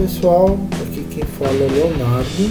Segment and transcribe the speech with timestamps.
[0.00, 2.50] pessoal, aqui quem fala é Leonardo.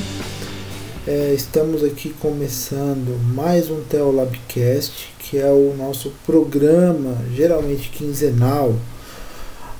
[1.07, 8.75] É, estamos aqui começando mais um Teolabcast, que é o nosso programa, geralmente quinzenal,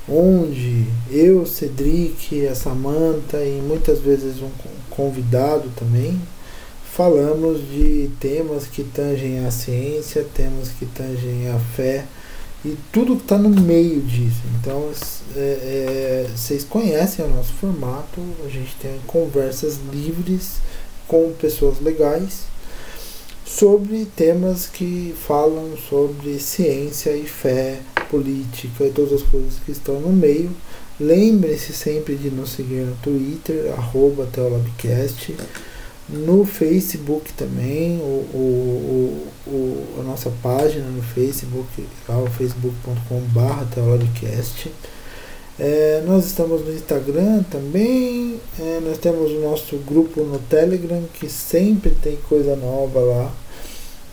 [0.08, 4.50] onde eu, Cedric, a Samanta e muitas vezes um
[4.90, 6.20] convidado também,
[6.92, 12.04] falamos de temas que tangem a ciência, temas que tangem a fé
[12.64, 14.42] e tudo está no meio disso.
[14.60, 14.92] Então,
[15.36, 20.58] é, é, vocês conhecem o nosso formato, a gente tem conversas livres
[21.08, 22.44] com pessoas legais
[23.46, 30.00] sobre temas que falam sobre ciência e fé, política e todas as coisas que estão
[30.00, 30.52] no meio.
[31.00, 35.34] Lembre-se sempre de nos seguir no Twitter, arroba Teolabcast
[36.12, 42.90] no Facebook também, o, o, o, a nossa página no Facebook, lá o facebook.com.br.
[45.60, 51.30] É, nós estamos no Instagram também, é, nós temos o nosso grupo no Telegram, que
[51.30, 53.32] sempre tem coisa nova lá.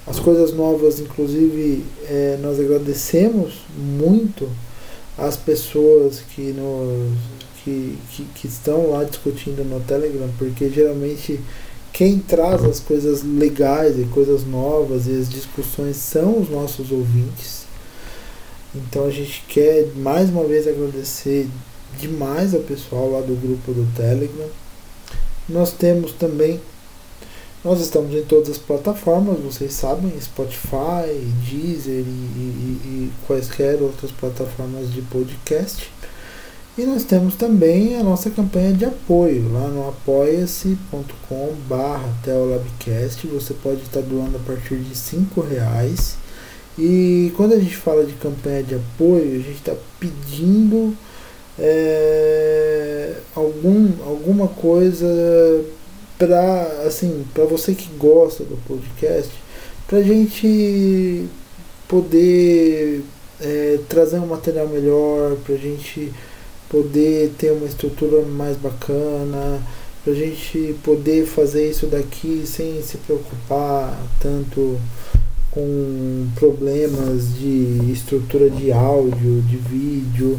[0.07, 4.49] As coisas novas, inclusive, é, nós agradecemos muito
[5.17, 7.17] as pessoas que, nos,
[7.65, 11.41] que, que, que estão lá discutindo no Telegram, porque geralmente
[11.97, 17.65] quem traz as coisas legais e coisas novas e as discussões são os nossos ouvintes.
[18.75, 21.49] Então a gente quer mais uma vez agradecer
[21.99, 24.47] demais ao pessoal lá do grupo do Telegram.
[25.49, 26.61] Nós temos também,
[27.65, 31.09] nós estamos em todas as plataformas, vocês sabem, Spotify,
[31.49, 35.91] Deezer e, e, e quaisquer outras plataformas de podcast.
[36.79, 43.27] E nós temos também a nossa campanha de apoio lá no apoia-se.com barra Teolabcast.
[43.29, 46.19] Você pode estar doando a partir de cinco reais.
[46.79, 50.95] E quando a gente fala de campanha de apoio, a gente está pedindo
[51.59, 55.07] é, algum, alguma coisa
[56.19, 59.33] para assim, você que gosta do podcast,
[59.87, 61.27] para a gente
[61.89, 63.03] poder
[63.41, 66.13] é, trazer um material melhor, para a gente
[66.69, 69.61] poder ter uma estrutura mais bacana,
[70.03, 74.79] para a gente poder fazer isso daqui sem se preocupar tanto
[75.51, 80.39] com problemas de estrutura de áudio, de vídeo.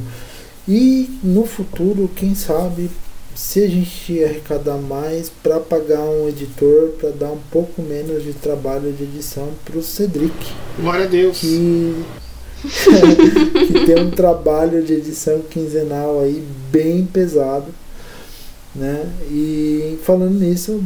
[0.67, 2.89] E no futuro, quem sabe,
[3.35, 8.33] se a gente arrecadar mais para pagar um editor para dar um pouco menos de
[8.33, 10.33] trabalho de edição para o Cedric.
[10.79, 11.39] Glória a Deus.
[11.39, 12.05] Que
[13.67, 17.73] que tem um trabalho de edição quinzenal aí bem pesado.
[18.75, 19.11] Né?
[19.29, 20.83] E falando nisso,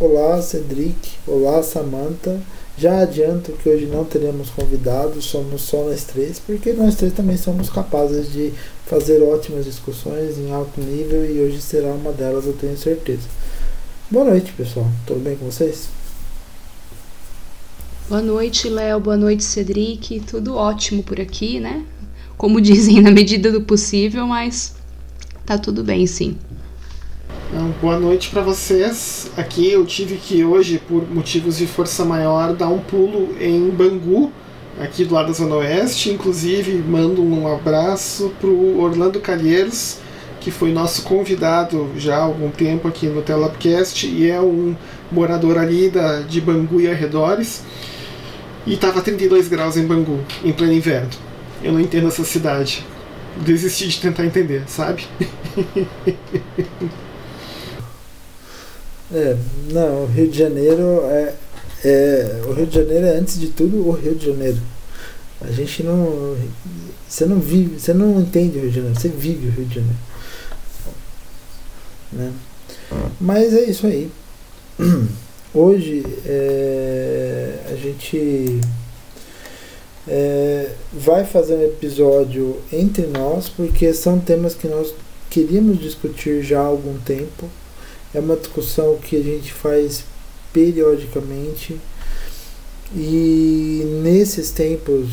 [0.00, 2.40] olá Cedric, olá Samantha.
[2.78, 7.36] Já adianto que hoje não teremos convidados, somos só nós três, porque nós três também
[7.36, 8.52] somos capazes de
[8.86, 13.26] fazer ótimas discussões em alto nível e hoje será uma delas, eu tenho certeza.
[14.08, 14.86] Boa noite, pessoal.
[15.04, 15.97] Tudo bem com vocês?
[18.08, 18.98] Boa noite, Léo.
[18.98, 20.20] Boa noite, Cedric.
[20.20, 21.84] Tudo ótimo por aqui, né?
[22.38, 24.74] Como dizem, na medida do possível, mas
[25.44, 26.38] tá tudo bem, sim.
[27.50, 29.30] Então, boa noite para vocês.
[29.36, 34.32] Aqui eu tive que hoje, por motivos de força maior, dar um pulo em Bangu,
[34.80, 36.08] aqui do lado da Zona Oeste.
[36.08, 39.98] Inclusive, mando um abraço pro Orlando Calheiros,
[40.40, 44.74] que foi nosso convidado já há algum tempo aqui no Telapcast e é um
[45.12, 47.62] morador ali da, de Bangu e arredores.
[48.68, 51.08] E tava 32 graus em Bangu, em pleno inverno.
[51.62, 52.86] Eu não entendo essa cidade.
[53.38, 55.06] Desisti de tentar entender, sabe?
[59.10, 59.36] é,
[59.72, 61.34] não, o Rio de Janeiro é,
[61.82, 62.42] é.
[62.46, 64.58] O Rio de Janeiro é, antes de tudo, o Rio de Janeiro.
[65.40, 66.36] A gente não.
[67.08, 69.76] Você não vive, você não entende o Rio de Janeiro, você vive o Rio de
[69.76, 69.98] Janeiro.
[72.12, 72.32] Né?
[73.18, 74.10] Mas é isso aí.
[75.54, 78.60] Hoje é, a gente
[80.06, 84.92] é, vai fazer um episódio entre nós, porque são temas que nós
[85.30, 87.48] queríamos discutir já há algum tempo.
[88.14, 90.04] É uma discussão que a gente faz
[90.52, 91.80] periodicamente
[92.94, 95.08] e nesses tempos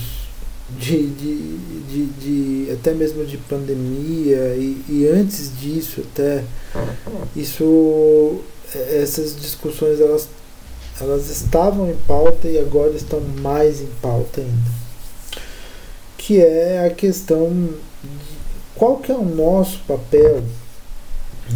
[0.78, 1.58] de, de,
[1.90, 6.44] de, de, até mesmo de pandemia e, e antes disso até
[7.36, 8.42] isso
[9.01, 10.27] essas discussões elas,
[11.00, 14.86] elas estavam em pauta e agora estão mais em pauta ainda.
[16.18, 17.50] Que é a questão
[18.04, 18.36] de
[18.75, 20.44] qual que é o nosso papel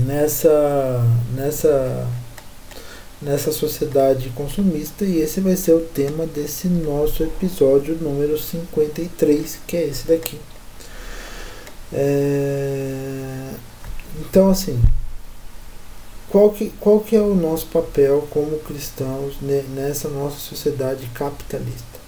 [0.06, 2.08] nessa, nessa,
[3.22, 9.78] nessa sociedade consumista e esse vai ser o tema desse nosso episódio número 53, que
[9.78, 10.40] é esse daqui.
[11.92, 13.50] É,
[14.22, 14.80] então, assim,
[16.30, 19.36] qual que, qual que é o nosso papel como cristãos
[19.76, 22.00] nessa nossa sociedade capitalista?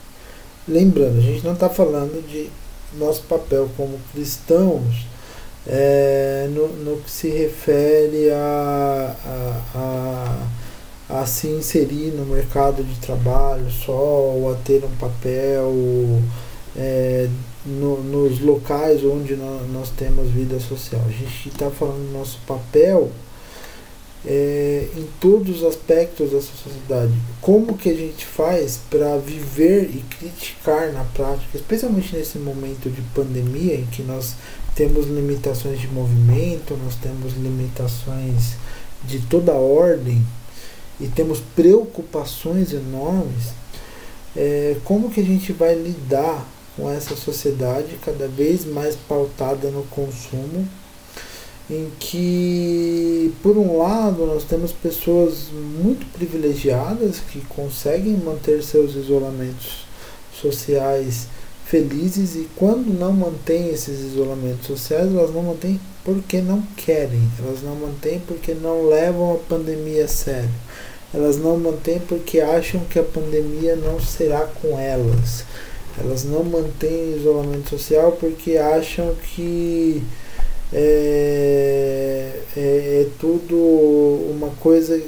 [0.68, 2.50] Lembrando, a gente não está falando de
[2.97, 5.07] nosso papel como cristãos
[5.65, 10.47] é, no, no que se refere a, a,
[11.09, 15.71] a, a, se inserir no mercado de trabalho só, ou a ter um papel
[16.75, 17.27] é,
[17.65, 21.01] no, nos locais onde nós, nós temos vida social.
[21.07, 23.12] A gente está falando do nosso papel
[24.25, 27.13] é, em todos os aspectos dessa sociedade.
[27.41, 33.01] Como que a gente faz para viver e criticar na prática, especialmente nesse momento de
[33.13, 34.35] pandemia em que nós
[34.75, 38.56] temos limitações de movimento, nós temos limitações
[39.03, 40.24] de toda ordem
[41.00, 43.53] e temos preocupações enormes.
[44.35, 46.47] É, como que a gente vai lidar
[46.77, 50.67] com essa sociedade cada vez mais pautada no consumo
[51.69, 59.85] em que, por um lado, nós temos pessoas muito privilegiadas que conseguem manter seus isolamentos
[60.33, 61.27] sociais
[61.71, 67.63] felizes e quando não mantêm esses isolamentos sociais, elas não mantêm porque não querem, elas
[67.63, 70.49] não mantêm porque não levam a pandemia a sério,
[71.13, 75.45] elas não mantêm porque acham que a pandemia não será com elas,
[75.97, 80.03] elas não mantêm isolamento social porque acham que
[80.73, 83.56] é, é, é tudo
[84.29, 85.01] uma coisa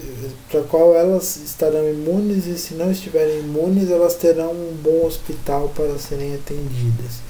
[0.49, 5.71] para qual elas estarão imunes e se não estiverem imunes elas terão um bom hospital
[5.75, 7.21] para serem atendidas.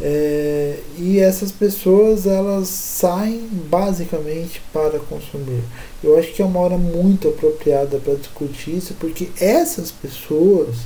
[0.00, 5.62] É, e essas pessoas elas saem basicamente para consumir.
[6.02, 10.76] Eu acho que é uma hora muito apropriada para discutir isso, porque essas pessoas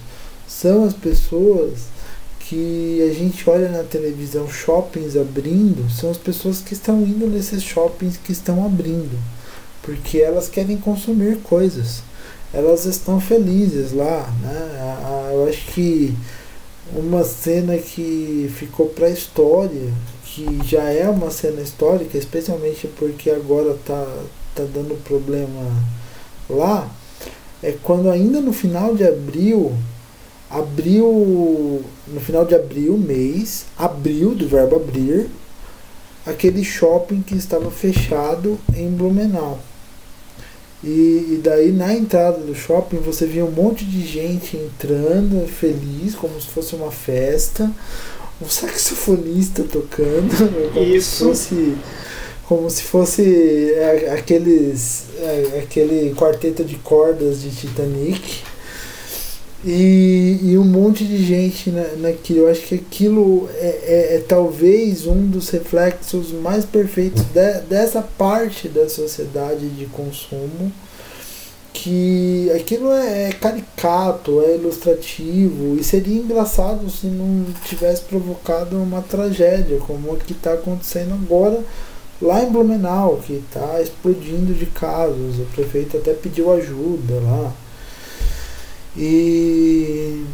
[0.48, 1.92] são as pessoas
[2.52, 7.62] que a gente olha na televisão shoppings abrindo, são as pessoas que estão indo nesses
[7.62, 9.18] shoppings que estão abrindo,
[9.82, 12.02] porque elas querem consumir coisas,
[12.52, 15.30] elas estão felizes lá, né?
[15.32, 16.14] Eu acho que
[16.94, 19.90] uma cena que ficou para a história,
[20.22, 24.04] que já é uma cena histórica, especialmente porque agora tá,
[24.54, 25.74] tá dando problema
[26.50, 26.86] lá,
[27.62, 29.74] é quando ainda no final de abril
[30.52, 35.28] abriu, no final de abril, mês, abriu do verbo abrir,
[36.26, 39.58] aquele shopping que estava fechado em Blumenau.
[40.84, 40.88] E,
[41.34, 46.38] e, daí na entrada do shopping você via um monte de gente entrando, feliz, como
[46.40, 47.70] se fosse uma festa,
[48.40, 50.34] um saxofonista tocando,
[50.74, 51.10] como Isso.
[51.10, 51.76] se fosse
[52.48, 58.42] como se fosse é, aqueles é, aquele quarteto de cordas de Titanic
[59.64, 62.40] e, e um monte de gente na, naquilo.
[62.40, 68.02] Eu acho que aquilo é, é, é talvez um dos reflexos mais perfeitos de, dessa
[68.02, 70.72] parte da sociedade de consumo.
[71.72, 79.00] Que aquilo é, é caricato, é ilustrativo e seria engraçado se não tivesse provocado uma
[79.00, 81.64] tragédia como a que está acontecendo agora
[82.20, 85.38] lá em Blumenau, que está explodindo de casos.
[85.38, 87.52] O prefeito até pediu ajuda lá.
[88.96, 90.24] E,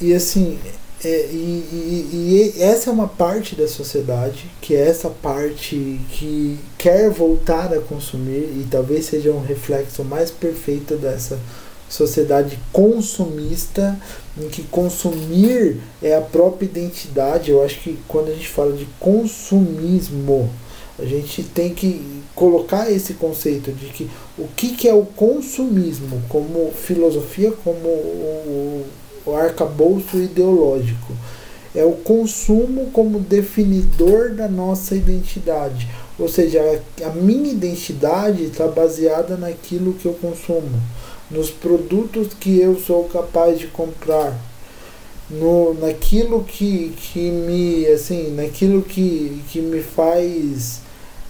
[0.00, 0.58] e assim,
[1.04, 6.58] é, e, e, e, essa é uma parte da sociedade, que é essa parte que
[6.78, 11.40] quer voltar a consumir, e talvez seja um reflexo mais perfeito dessa
[11.88, 13.98] sociedade consumista,
[14.40, 17.50] em que consumir é a própria identidade.
[17.50, 20.48] Eu acho que quando a gente fala de consumismo,
[20.98, 26.22] a gente tem que colocar esse conceito de que o que, que é o consumismo
[26.28, 28.86] como filosofia, como o,
[29.26, 31.12] o arcabouço ideológico.
[31.74, 35.88] É o consumo como definidor da nossa identidade.
[36.18, 36.60] Ou seja,
[37.02, 40.80] a, minha identidade está baseada naquilo que eu consumo,
[41.30, 44.38] nos produtos que eu sou capaz de comprar,
[45.30, 50.81] no, naquilo que, que me assim naquilo que, que me faz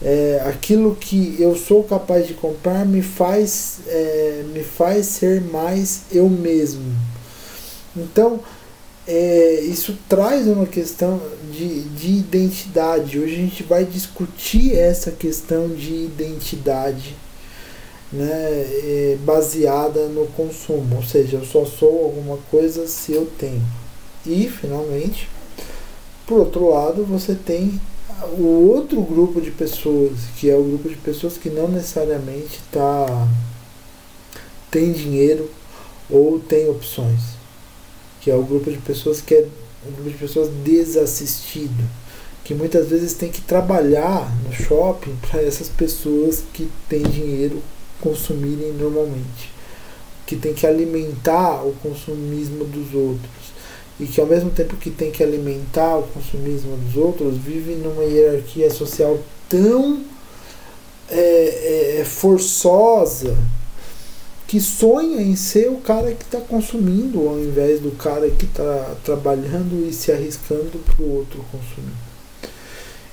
[0.04, 6.02] é, aquilo que eu sou capaz de comprar me faz, é, me faz ser mais
[6.10, 6.92] eu mesmo.
[7.96, 8.40] Então,
[9.06, 11.20] é, isso traz uma questão
[11.52, 13.18] de, de identidade.
[13.18, 17.14] Hoje a gente vai discutir essa questão de identidade
[18.12, 23.62] né, é, baseada no consumo, ou seja, eu só sou alguma coisa se eu tenho.
[24.26, 25.28] E, finalmente,
[26.26, 27.80] por outro lado, você tem
[28.24, 33.28] o outro grupo de pessoas, que é o grupo de pessoas que não necessariamente tá,
[34.70, 35.50] tem dinheiro
[36.10, 37.20] ou tem opções,
[38.20, 39.48] que é o grupo de pessoas que é
[39.86, 42.02] um grupo de pessoas desassistido.
[42.44, 47.62] que muitas vezes tem que trabalhar no shopping para essas pessoas que têm dinheiro
[48.00, 49.52] consumirem normalmente,
[50.26, 53.51] que tem que alimentar o consumismo dos outros
[54.02, 58.02] e que ao mesmo tempo que tem que alimentar o consumismo dos outros vive numa
[58.02, 59.16] hierarquia social
[59.48, 60.02] tão
[61.08, 63.36] é, é, forçosa
[64.48, 68.96] que sonha em ser o cara que está consumindo ao invés do cara que está
[69.04, 71.94] trabalhando e se arriscando para o outro consumir.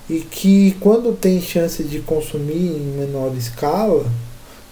[0.10, 4.12] E que quando tem chance de consumir em menor escala,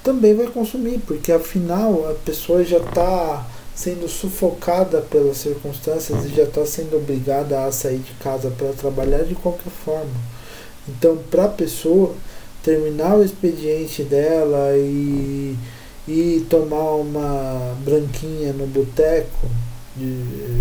[0.03, 3.45] também vai consumir, porque afinal a pessoa já está
[3.77, 9.23] sendo sufocada pelas circunstâncias e já está sendo obrigada a sair de casa para trabalhar
[9.23, 10.09] de qualquer forma.
[10.89, 12.15] Então, para a pessoa
[12.63, 15.55] terminar o expediente dela e
[16.07, 19.45] e tomar uma branquinha no boteco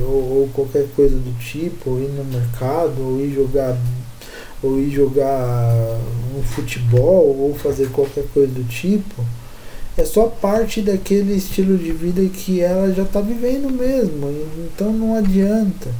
[0.00, 3.76] ou, ou, qualquer coisa do tipo, ou ir no mercado, ou ir jogar
[4.62, 6.00] ou ir jogar
[6.36, 9.24] um futebol ou fazer qualquer coisa do tipo,
[9.96, 15.14] é só parte daquele estilo de vida que ela já está vivendo mesmo, então não
[15.14, 15.90] adianta.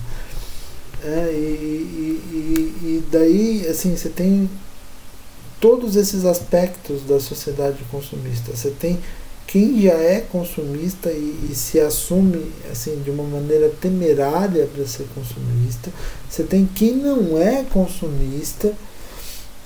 [1.03, 4.51] É, e, e, e daí, assim, você tem
[5.61, 8.55] todos esses aspectos da sociedade consumista.
[8.55, 8.99] Você tem
[9.47, 15.07] quem já é consumista e, e, se assume assim de uma maneira temerária para ser
[15.15, 15.91] consumista,
[16.29, 18.73] você tem quem não é consumista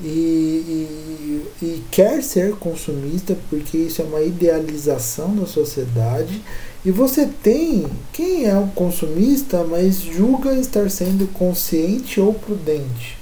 [0.03, 6.41] e, e, quer ser consumista porque isso é uma idealização da sociedade,
[6.85, 13.19] e você tem quem é um consumista, mas julga estar sendo consciente ou prudente.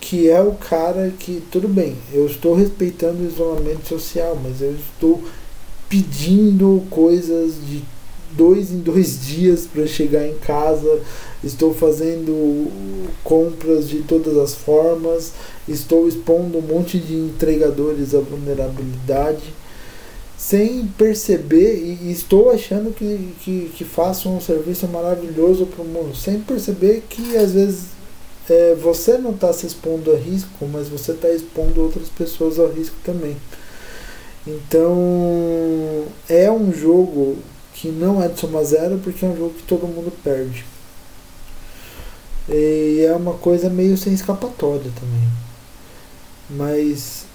[0.00, 4.74] Que é o cara que, tudo bem, eu estou respeitando o isolamento social, mas eu
[4.74, 5.22] estou
[5.88, 7.82] pedindo coisas de
[8.36, 11.00] dois em dois dias para chegar em casa,
[11.42, 12.70] estou fazendo
[13.22, 15.32] compras de todas as formas,
[15.68, 19.54] estou expondo um monte de entregadores à vulnerabilidade,
[20.36, 26.14] sem perceber, e estou achando que, que, que faço um serviço maravilhoso para o mundo,
[26.14, 27.94] sem perceber que às vezes
[28.48, 32.68] é, você não está se expondo a risco, mas você está expondo outras pessoas ao
[32.68, 33.36] risco também.
[34.46, 37.38] Então é um jogo
[37.74, 40.64] que não é de soma zero porque é um jogo que todo mundo perde.
[42.48, 45.28] E é uma coisa meio sem escapatória também.
[46.50, 47.26] Mas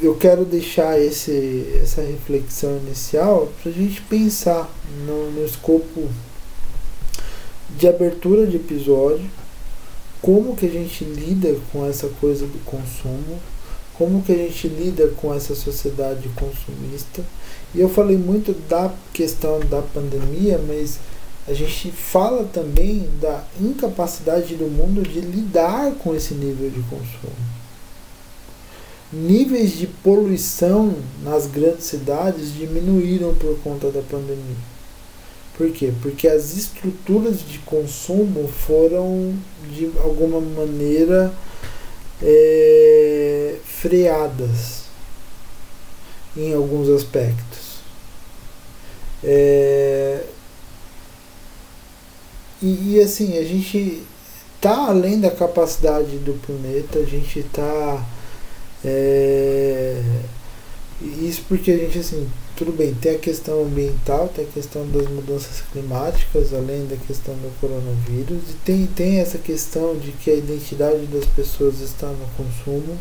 [0.00, 4.70] eu quero deixar esse, essa reflexão inicial para a gente pensar
[5.06, 6.08] no, no escopo
[7.76, 9.30] de abertura de episódio,
[10.20, 13.40] como que a gente lida com essa coisa do consumo,
[13.94, 17.24] como que a gente lida com essa sociedade consumista.
[17.74, 20.98] E eu falei muito da questão da pandemia, mas
[21.48, 27.52] a gente fala também da incapacidade do mundo de lidar com esse nível de consumo.
[29.12, 34.72] Níveis de poluição nas grandes cidades diminuíram por conta da pandemia.
[35.56, 35.92] Por quê?
[36.00, 39.34] Porque as estruturas de consumo foram,
[39.70, 41.32] de alguma maneira,
[42.22, 44.84] é, freadas
[46.36, 47.61] em alguns aspectos.
[49.24, 50.24] É,
[52.60, 54.02] e, e, assim, a gente
[54.60, 58.06] tá além da capacidade do planeta, a gente está
[58.84, 60.00] é,
[61.00, 65.08] isso porque a gente assim, tudo bem, tem a questão ambiental, tem a questão das
[65.08, 70.34] mudanças climáticas, além da questão do coronavírus, e tem, tem essa questão de que a
[70.34, 72.98] identidade das pessoas está no consumo,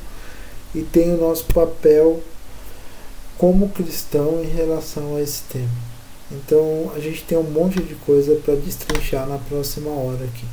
[0.73, 2.21] e tem o nosso papel
[3.37, 5.90] como cristão em relação a esse tema.
[6.31, 10.45] Então a gente tem um monte de coisa para destrinchar na próxima hora aqui.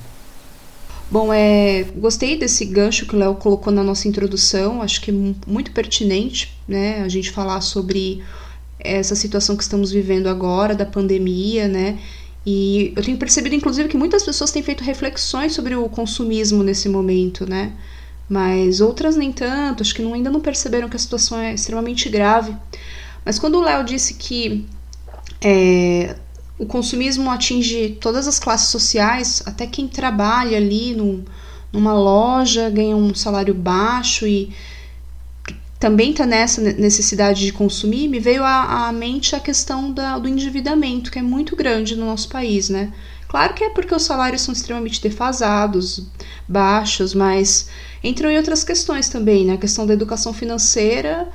[1.11, 5.73] Bom, é, gostei desse gancho que o Léo colocou na nossa introdução, acho que muito
[5.73, 8.23] pertinente, né, a gente falar sobre
[8.79, 11.99] essa situação que estamos vivendo agora, da pandemia, né,
[12.45, 16.91] e eu tenho percebido, inclusive, que muitas pessoas têm feito reflexões sobre o consumismo nesse
[16.91, 17.73] momento, né,
[18.29, 22.11] mas outras nem tanto, acho que não, ainda não perceberam que a situação é extremamente
[22.11, 22.55] grave.
[23.25, 24.67] Mas quando o Léo disse que
[25.41, 26.17] é,
[26.59, 31.25] o consumismo atinge todas as classes sociais, até quem trabalha ali num,
[31.73, 34.53] numa loja ganha um salário baixo e
[35.79, 40.29] também está nessa necessidade de consumir, me veio à, à mente a questão da, do
[40.29, 42.93] endividamento, que é muito grande no nosso país, né?
[43.29, 46.09] Claro que é porque os salários são extremamente defasados,
[46.49, 47.69] baixos, mas
[48.03, 49.53] entram em outras questões também, né?
[49.53, 51.29] A questão da educação financeira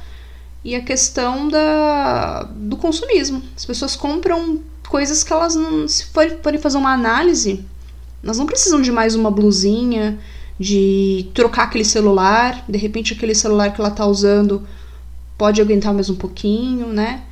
[0.64, 3.44] e a questão da, do consumismo.
[3.56, 5.88] As pessoas compram coisas que elas não.
[5.88, 7.66] Se forem fazer uma análise,
[8.24, 10.18] Elas não precisam de mais uma blusinha,
[10.58, 14.66] de trocar aquele celular, de repente aquele celular que ela está usando
[15.38, 17.24] pode aguentar mais um pouquinho, né?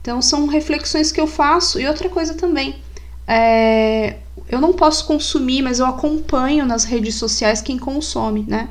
[0.00, 1.78] Então são reflexões que eu faço.
[1.78, 2.76] E outra coisa também,
[3.26, 4.16] é,
[4.48, 8.68] eu não posso consumir, mas eu acompanho nas redes sociais quem consome, né?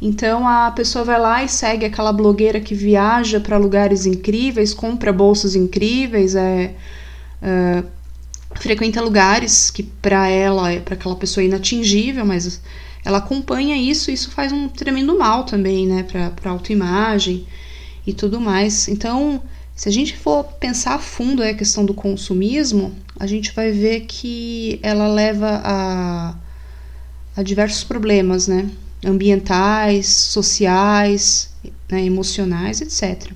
[0.00, 5.12] Então a pessoa vai lá e segue aquela blogueira que viaja para lugares incríveis, compra
[5.12, 6.74] bolsas incríveis, é,
[7.42, 7.84] é
[8.54, 12.60] frequenta lugares que para ela, é para aquela pessoa é inatingível, mas
[13.04, 17.46] ela acompanha isso, e isso faz um tremendo mal também, né, para autoimagem
[18.06, 18.88] e tudo mais.
[18.88, 19.42] Então,
[19.74, 24.00] se a gente for pensar a fundo a questão do consumismo, a gente vai ver
[24.02, 26.34] que ela leva a,
[27.36, 28.68] a diversos problemas, né?
[29.04, 31.50] Ambientais, sociais,
[31.90, 33.30] né, emocionais, etc.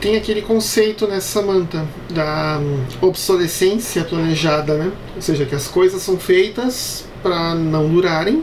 [0.00, 4.90] Tem aquele conceito, né, Samantha, da hum, obsolescência planejada, né?
[5.14, 8.42] Ou seja, que as coisas são feitas para não durarem,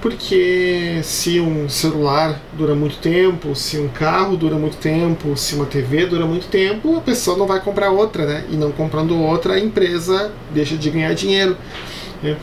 [0.00, 5.66] porque se um celular dura muito tempo, se um carro dura muito tempo, se uma
[5.66, 8.44] TV dura muito tempo, a pessoa não vai comprar outra, né?
[8.50, 11.56] E não comprando outra, a empresa deixa de ganhar dinheiro.
[12.22, 12.36] Né?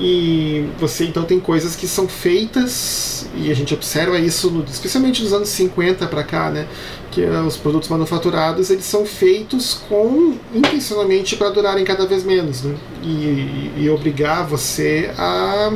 [0.00, 5.22] E você então tem coisas que são feitas, e a gente observa isso, no, especialmente
[5.22, 6.66] dos anos 50 para cá, né?
[7.10, 12.62] Que uh, os produtos manufaturados eles são feitos com intencionalmente para durarem cada vez menos,
[12.62, 12.74] né?
[13.02, 15.72] E, e obrigar você a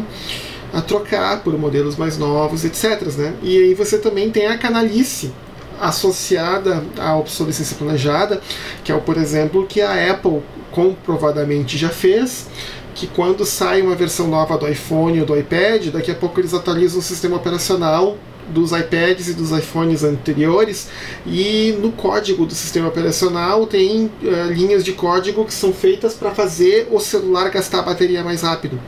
[0.75, 3.03] a trocar por modelos mais novos, etc.
[3.17, 3.35] Né?
[3.43, 5.33] E aí você também tem a canalice
[5.81, 8.41] associada à obsolescência planejada,
[8.83, 12.49] que é, o, por exemplo, que a Apple comprovadamente já fez,
[12.95, 16.55] que quando sai uma versão nova do iPhone ou do iPad, daqui a pouco eles
[16.55, 18.17] atualizam o sistema operacional
[18.49, 20.89] dos iPads e dos iPhones anteriores
[21.27, 26.31] e no código do sistema operacional tem uh, linhas de código que são feitas para
[26.31, 28.79] fazer o celular gastar a bateria mais rápido,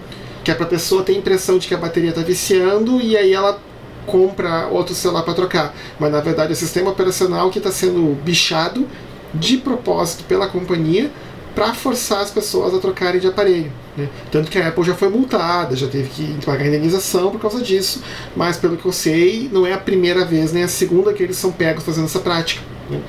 [0.44, 3.16] que é para a pessoa ter a impressão de que a bateria está viciando e
[3.16, 3.58] aí ela
[4.04, 8.14] compra outro celular para trocar, mas na verdade é o sistema operacional que está sendo
[8.22, 8.86] bichado
[9.34, 11.10] de propósito pela companhia
[11.56, 13.72] para forçar as pessoas a trocarem de aparelho.
[13.96, 14.10] Né?
[14.30, 18.02] Tanto que a Apple já foi multada, já teve que pagar indenização por causa disso,
[18.36, 21.38] mas pelo que eu sei, não é a primeira vez nem a segunda que eles
[21.38, 22.60] são pegos fazendo essa prática.
[22.90, 23.00] Né?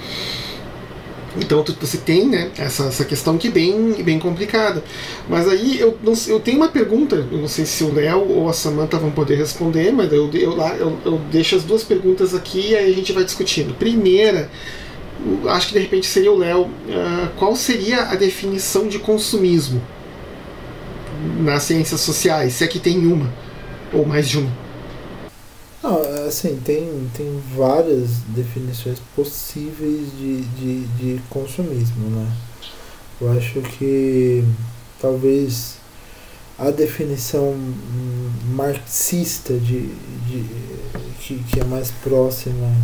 [1.36, 4.82] Então você tem né, essa, essa questão que é bem, bem complicada.
[5.28, 8.50] Mas aí eu, não, eu tenho uma pergunta, eu não sei se o Léo ou
[8.50, 12.70] a Samantha vão poder responder, mas eu, eu, eu, eu deixo as duas perguntas aqui
[12.70, 13.76] e aí a gente vai discutindo.
[13.76, 14.50] Primeira,
[15.50, 19.82] acho que de repente seria o Léo, uh, qual seria a definição de consumismo
[21.40, 23.32] nas ciências sociais, se é que tem uma,
[23.92, 24.68] ou mais de uma?
[25.82, 32.32] Não, assim, tem, tem várias definições possíveis de, de, de consumismo, né?
[33.20, 34.44] Eu acho que
[35.00, 35.78] talvez
[36.58, 37.56] a definição
[38.54, 39.88] marxista de,
[40.28, 40.46] de,
[41.20, 42.76] que, que é mais próxima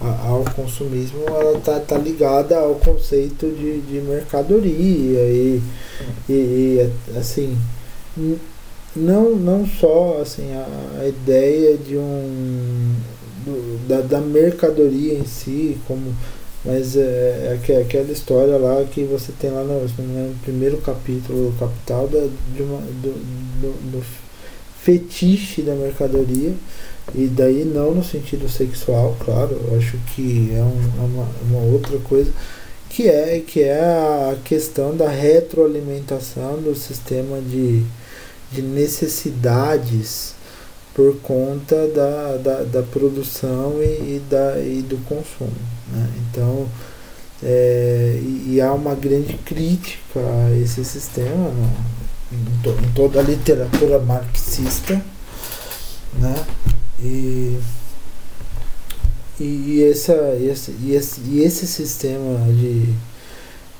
[0.00, 5.62] ao consumismo ela tá, tá ligada ao conceito de, de mercadoria e,
[6.28, 7.58] e, e assim
[8.96, 12.94] não, não só assim a, a ideia de um
[13.44, 16.14] do, da, da mercadoria em si como
[16.64, 21.58] mas é, é, aquela história lá que você tem lá no, no primeiro capítulo do
[21.58, 23.12] Capital da, de uma, do,
[23.60, 24.04] do, do
[24.82, 26.52] fetiche da mercadoria
[27.14, 31.72] e daí não no sentido sexual, claro, eu acho que é, um, é uma, uma
[31.72, 32.30] outra coisa,
[32.88, 37.84] que é, que é a questão da retroalimentação do sistema de,
[38.52, 40.34] de necessidades
[40.94, 45.52] por conta da, da, da produção e, e, da, e do consumo.
[45.92, 46.08] Né?
[46.18, 46.68] Então,
[47.42, 51.70] é, e, e, há uma grande crítica a esse sistema né?
[52.32, 55.00] em, to, em toda a literatura marxista.
[56.14, 56.34] Né?
[57.02, 57.58] E,
[59.40, 62.92] e, essa, esse, e, esse, e esse sistema de,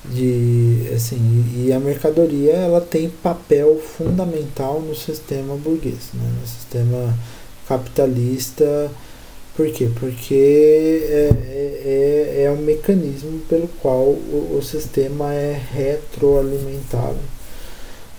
[0.05, 6.31] de assim e a mercadoria ela tem papel fundamental no sistema burguês né?
[6.41, 7.15] no sistema
[7.67, 8.89] capitalista
[9.55, 9.87] por quê?
[9.99, 17.19] porque é, é, é, é um mecanismo pelo qual o, o sistema é retroalimentado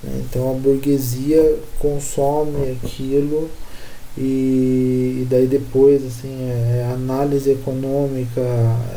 [0.05, 0.23] né?
[0.25, 3.51] então a burguesia consome aquilo
[4.17, 8.41] e, e daí depois assim é, a análise econômica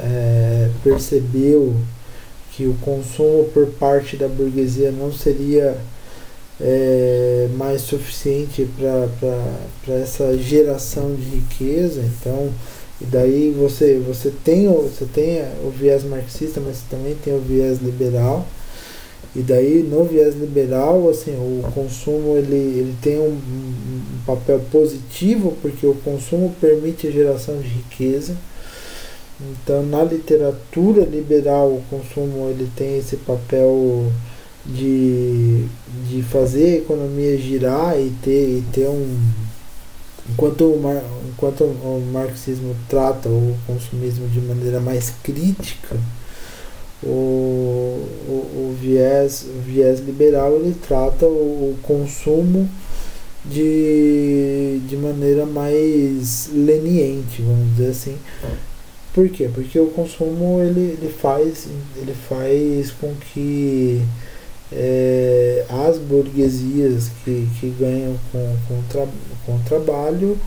[0.03, 1.75] é, percebeu
[2.51, 5.77] que o consumo por parte da burguesia não seria
[6.59, 12.51] é, mais suficiente para essa geração de riqueza então
[13.01, 17.79] e daí você você tem você tem o viés marxista mas também tem o viés
[17.81, 18.45] liberal
[19.35, 25.57] E daí, no viés liberal, assim, o consumo ele, ele tem um, um papel positivo,
[25.61, 28.35] porque o consumo permite a geração de riqueza.
[29.39, 34.09] Então, na literatura liberal, o consumo ele tem esse papel
[34.65, 35.65] de,
[36.09, 39.19] de fazer a economia girar e ter, e ter um.
[40.27, 40.81] Enquanto o,
[41.29, 45.97] enquanto o marxismo trata o consumismo de maneira mais crítica,
[47.05, 52.67] o, o, o, viés, o viés liberal ele trata o, consumo
[53.45, 58.17] de, de maneira mais leniente, vamos dizer assim.
[59.13, 59.49] Por quê?
[59.53, 64.01] Porque o consumo ele, ele, faz, ele faz com que
[64.71, 69.07] é, as burguesias que, que ganham com, com, tra,
[69.45, 70.37] com trabalho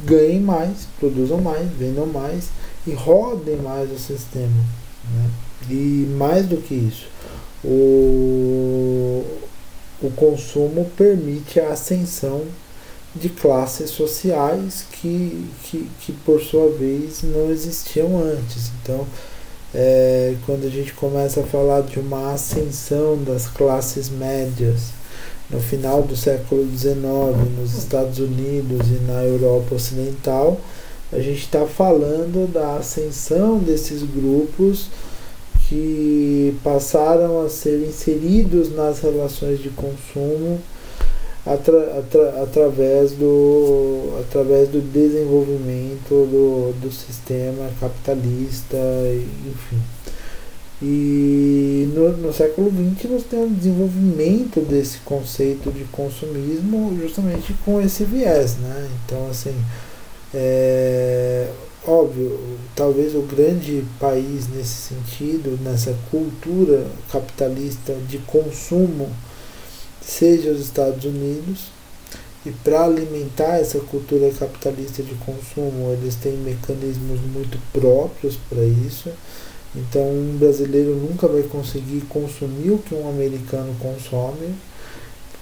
[0.00, 2.50] ganhem mais, produzam mais, vendam mais
[2.86, 4.64] e rodem mais o sistema.
[5.12, 5.47] Né?
[5.70, 7.06] E mais do que isso,
[7.64, 9.24] o,
[10.02, 12.42] o consumo permite a ascensão
[13.14, 18.70] de classes sociais que, que, que por sua vez não existiam antes.
[18.82, 19.06] Então,
[19.74, 24.92] é, quando a gente começa a falar de uma ascensão das classes médias
[25.50, 26.98] no final do século XIX
[27.58, 30.60] nos Estados Unidos e na Europa Ocidental,
[31.10, 34.88] a gente está falando da ascensão desses grupos
[35.68, 40.58] que passaram a ser inseridos nas relações de consumo
[41.44, 48.76] atra, atra, através, do, através do desenvolvimento do, do sistema capitalista,
[49.46, 49.78] enfim.
[50.80, 57.80] E no, no século XX nós temos um desenvolvimento desse conceito de consumismo justamente com
[57.80, 58.88] esse viés, né?
[59.04, 59.54] Então assim,
[60.32, 61.48] é,
[61.86, 62.38] óbvio,
[62.74, 69.10] talvez o grande país nesse sentido, nessa cultura capitalista de consumo,
[70.00, 71.66] seja os Estados Unidos.
[72.46, 79.10] E para alimentar essa cultura capitalista de consumo, eles têm mecanismos muito próprios para isso.
[79.74, 84.54] Então, um brasileiro nunca vai conseguir consumir o que um americano consome,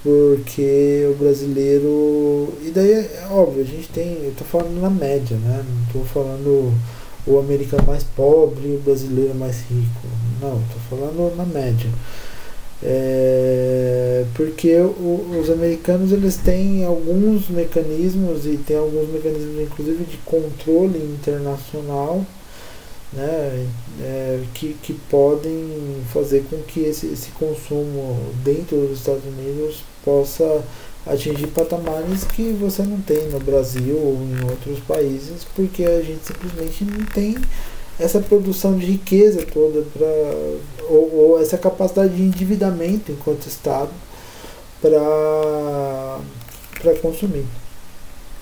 [0.06, 2.52] porque o brasileiro.
[2.62, 4.22] E daí é óbvio, a gente tem.
[4.22, 5.64] Eu estou falando na média, né?
[5.68, 6.72] Não estou falando
[7.26, 10.06] o americano mais pobre e o brasileiro mais rico.
[10.40, 11.90] Não, estou falando na média.
[12.80, 20.18] É, porque o, os americanos eles têm alguns mecanismos e tem alguns mecanismos inclusive de
[20.18, 22.24] controle internacional
[23.12, 23.66] né,
[24.00, 30.62] é, que, que podem fazer com que esse, esse consumo dentro dos Estados Unidos possa
[31.06, 36.26] atingir patamares que você não tem no Brasil ou em outros países, porque a gente
[36.26, 37.36] simplesmente não tem
[37.98, 40.06] essa produção de riqueza toda para
[40.88, 43.90] ou, ou, essa capacidade de endividamento enquanto Estado
[44.80, 46.20] para
[47.00, 47.46] consumir.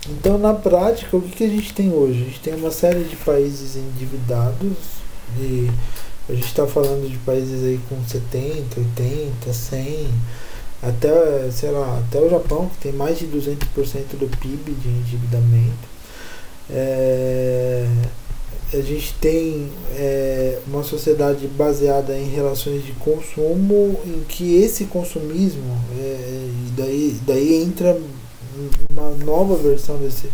[0.09, 2.23] Então, na prática, o que, que a gente tem hoje?
[2.23, 4.77] A gente tem uma série de países endividados
[5.39, 5.71] e
[6.29, 10.09] a gente está falando de países aí com 70, 80, 100
[10.83, 15.95] até, sei lá, até o Japão, que tem mais de 200% do PIB de endividamento.
[16.71, 17.87] É,
[18.73, 25.79] a gente tem é, uma sociedade baseada em relações de consumo, em que esse consumismo,
[25.99, 27.99] é, daí, daí entra
[28.91, 30.31] uma nova versão desse,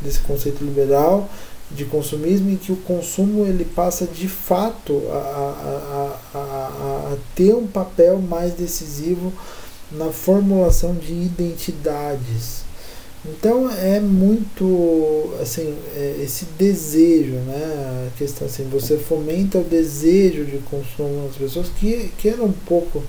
[0.00, 1.28] desse conceito liberal
[1.70, 7.54] de consumismo, em que o consumo ele passa de fato a, a, a, a, ter
[7.54, 9.32] um papel mais decisivo
[9.90, 12.64] na formulação de identidades.
[13.24, 18.06] Então é muito assim é esse desejo, né?
[18.06, 22.52] A questão assim, você fomenta o desejo de consumo nas pessoas, que, que era um
[22.52, 23.02] pouco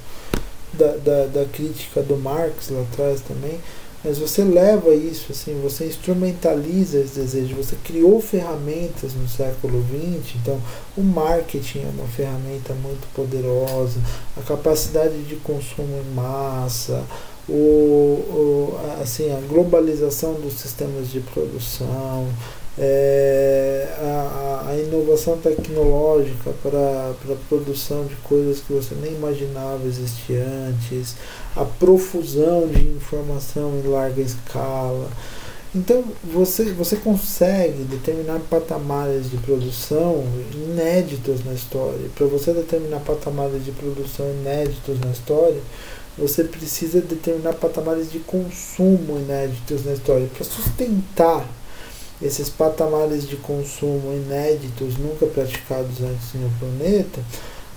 [0.73, 3.60] da, da, da crítica do Marx lá atrás também,
[4.07, 10.35] mas você leva isso, assim, você instrumentaliza esse desejo, você criou ferramentas no século XX,
[10.41, 10.61] então
[10.95, 13.99] o marketing é uma ferramenta muito poderosa,
[14.37, 17.03] a capacidade de consumo em massa,
[17.49, 22.29] o, o, assim, a globalização dos sistemas de produção,
[22.79, 30.35] é, a, a, inovação tecnológica para a produção de coisas que você nem imaginava existir
[30.35, 31.15] antes,
[31.57, 35.09] a profusão de informação em larga escala.
[35.75, 42.09] Então você, você consegue determinar patamares de produção inéditos na história.
[42.15, 45.59] Para você determinar patamares de produção inéditos na história,
[46.17, 50.27] você precisa determinar patamares de consumo inéditos na história.
[50.33, 51.47] Para sustentar
[52.21, 57.21] esses patamares de consumo inéditos, nunca praticados antes no planeta,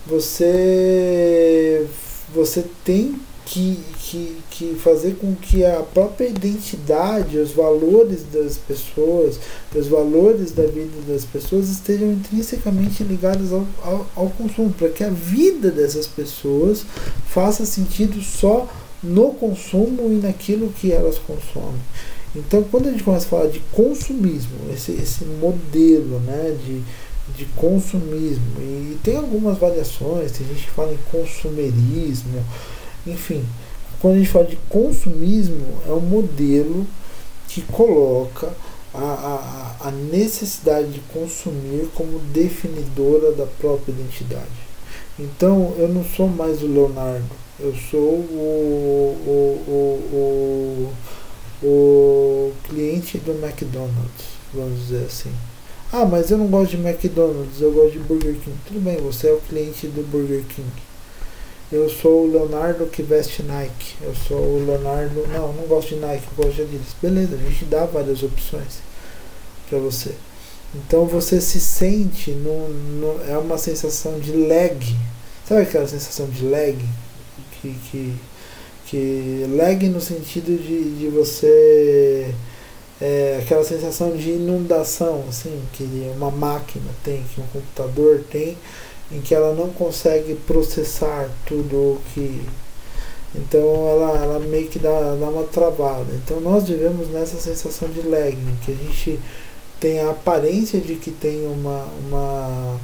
[0.06, 1.86] você
[2.32, 9.40] você tem que, que, que fazer com que a própria identidade, os valores das pessoas,
[9.74, 15.03] os valores da vida das pessoas estejam intrinsecamente ligados ao, ao, ao consumo, para que
[15.03, 16.85] a vida dessas pessoas
[17.29, 18.68] faça sentido só
[19.03, 21.81] no consumo e naquilo que elas consomem.
[22.35, 26.81] Então, quando a gente começa a falar de consumismo, esse, esse modelo né, de,
[27.37, 32.44] de consumismo, e tem algumas variações, tem gente que fala em consumerismo,
[33.06, 33.44] enfim,
[34.00, 36.86] quando a gente fala de consumismo, é um modelo
[37.48, 38.50] que coloca
[38.94, 44.70] a, a, a necessidade de consumir como definidora da própria identidade.
[45.18, 50.92] Então, eu não sou mais o Leonardo, eu sou o, o,
[51.62, 55.32] o, o, cliente do McDonald's, vamos dizer assim.
[55.92, 58.56] Ah, mas eu não gosto de McDonald's, eu gosto de Burger King.
[58.66, 60.70] Tudo bem, você é o cliente do Burger King.
[61.72, 63.94] Eu sou o Leonardo que veste Nike.
[64.02, 65.24] Eu sou o Leonardo.
[65.28, 66.96] Não, não gosto de Nike, eu gosto de Adidas.
[67.00, 68.80] Beleza, a gente dá várias opções
[69.68, 70.11] para você.
[70.74, 74.96] Então você se sente no, no, é uma sensação de lag.
[75.46, 76.76] Sabe aquela sensação de lag?
[77.62, 78.14] Que, que,
[78.87, 82.35] que lag no sentido de, de você.
[83.00, 88.59] É, aquela sensação de inundação, assim, que uma máquina tem, que um computador tem
[89.12, 92.42] em que ela não consegue processar tudo o que.
[93.35, 96.12] Então ela, ela meio que dá, dá uma travada.
[96.14, 99.20] Então nós vivemos nessa sensação de lag, que a gente
[99.81, 102.81] tem a aparência de que tem uma, uma,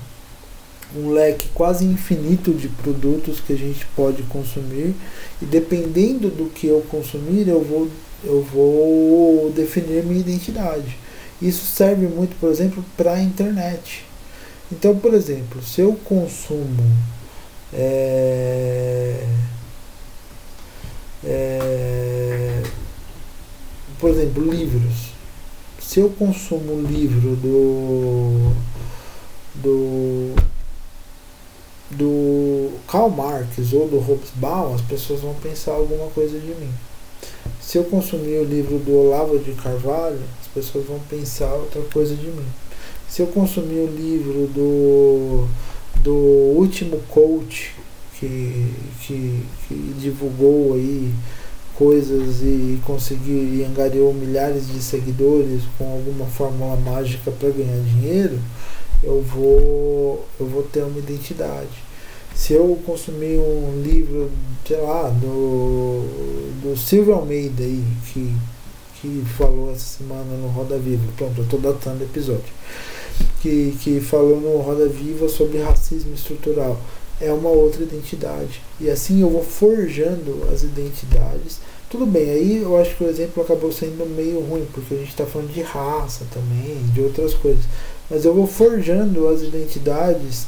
[0.97, 4.95] um leque quase infinito de produtos que a gente pode consumir
[5.43, 7.89] e dependendo do que eu consumir eu vou,
[8.25, 10.97] eu vou definir minha identidade.
[11.41, 14.06] Isso serve muito, por exemplo, para a internet.
[14.71, 16.85] Então, por exemplo, se eu consumo
[17.73, 19.27] é,
[21.25, 22.63] é,
[23.99, 25.15] por exemplo, livros.
[25.81, 28.53] Se eu consumo um livro do
[29.55, 30.35] do
[31.91, 36.71] do Karl Marx ou do Hobsbawm, as pessoas vão pensar alguma coisa de mim.
[37.61, 42.15] Se eu consumir o livro do Olavo de Carvalho, as pessoas vão pensar outra coisa
[42.15, 42.47] de mim
[43.09, 45.47] se eu consumir o livro do,
[46.03, 47.73] do último coach
[48.19, 51.13] que, que, que divulgou aí
[51.77, 58.39] coisas e conseguiu e angariou milhares de seguidores com alguma fórmula mágica para ganhar dinheiro,
[59.03, 61.85] eu vou eu vou ter uma identidade.
[62.35, 64.31] Se eu consumir um livro,
[64.67, 66.05] sei lá, do,
[66.63, 68.37] do Silvio Almeida aí, que,
[69.01, 72.53] que falou essa semana no Roda Viva, pronto, eu estou datando o episódio
[73.41, 76.79] que, que falou no Roda Viva sobre racismo estrutural.
[77.21, 78.61] É uma outra identidade.
[78.81, 81.61] E assim eu vou forjando as identidades.
[81.89, 85.11] Tudo bem, aí eu acho que o exemplo acabou sendo meio ruim, porque a gente
[85.11, 87.65] está falando de raça também, de outras coisas.
[88.11, 90.47] Mas eu vou forjando as identidades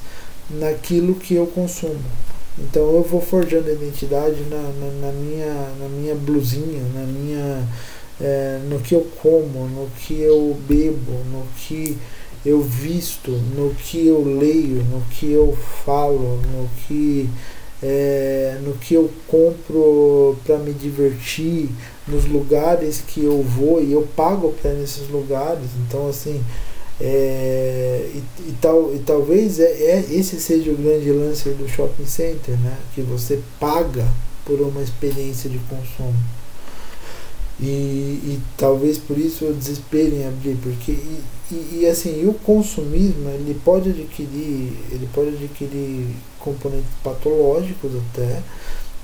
[0.51, 2.03] naquilo que eu consumo.
[2.59, 7.69] Então eu vou forjando a identidade na, na, na minha, na minha blusinha, na minha,
[8.21, 11.97] é, no que eu como, no que eu bebo, no que
[12.45, 17.29] eu visto, no que eu leio, no que eu falo, no que,
[17.83, 21.69] é, no que eu compro para me divertir,
[22.07, 25.69] nos lugares que eu vou e eu pago para nesses lugares.
[25.87, 26.43] Então, assim,
[27.01, 32.07] é, e, e, tal, e talvez é, é, esse seja o grande lance do shopping
[32.07, 32.77] center, né?
[32.95, 34.07] que você paga
[34.45, 36.17] por uma experiência de consumo.
[37.61, 40.97] E, e talvez por isso eu desespero em abrir, porque
[41.51, 46.07] e, e, assim, o consumismo ele pode adquirir, ele pode adquirir
[46.39, 48.43] componentes patológicos até,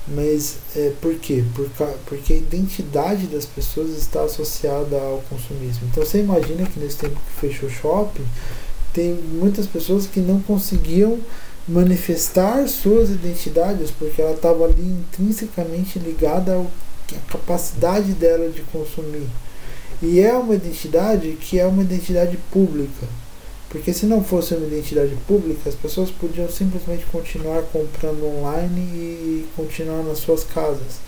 [0.07, 1.43] mas é, por quê?
[1.55, 1.67] Por,
[2.05, 5.87] porque a identidade das pessoas está associada ao consumismo.
[5.91, 8.25] Então você imagina que nesse tempo que fechou o shopping,
[8.93, 11.19] tem muitas pessoas que não conseguiam
[11.67, 19.27] manifestar suas identidades porque ela estava ali intrinsecamente ligada a capacidade dela de consumir.
[20.05, 23.07] E é uma identidade que é uma identidade pública.
[23.69, 29.47] Porque se não fosse uma identidade pública, as pessoas podiam simplesmente continuar comprando online e
[29.55, 30.99] continuar nas suas casas.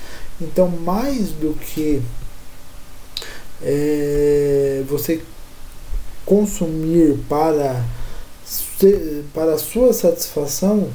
[0.41, 2.01] Então, mais do que
[3.61, 5.21] é, você
[6.25, 7.85] consumir para,
[9.33, 10.89] para sua satisfação,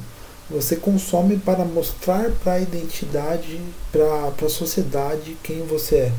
[0.50, 3.60] você consome para mostrar para a identidade,
[3.90, 6.12] para a sociedade quem você é.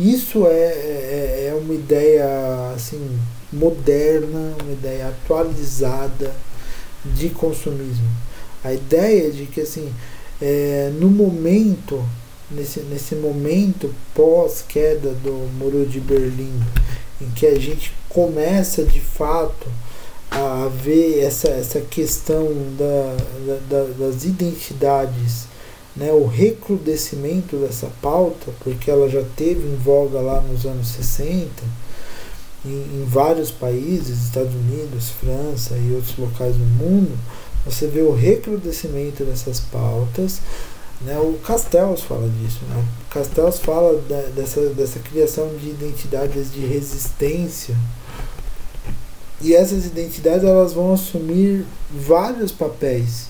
[0.00, 3.18] Isso é, é, é uma ideia assim
[3.52, 6.34] moderna, uma ideia atualizada
[7.04, 8.08] de consumismo.
[8.64, 9.92] A ideia de que assim
[10.40, 12.02] é, no momento,
[12.50, 16.62] nesse, nesse momento pós-queda do Muro de Berlim,
[17.20, 19.68] em que a gente começa de fato
[20.30, 22.46] a ver essa, essa questão
[22.78, 23.16] da,
[23.68, 25.49] da, das identidades,
[25.96, 31.50] né, o recrudescimento dessa pauta, porque ela já teve em voga lá nos anos 60,
[32.64, 37.18] em, em vários países, Estados Unidos, França e outros locais do mundo,
[37.64, 40.40] você vê o recrudescimento dessas pautas.
[41.00, 41.18] Né?
[41.18, 42.60] O Castells fala disso.
[42.68, 42.84] Né?
[43.06, 47.74] O Castells fala da, dessa, dessa criação de identidades de resistência.
[49.40, 53.26] E essas identidades elas vão assumir vários papéis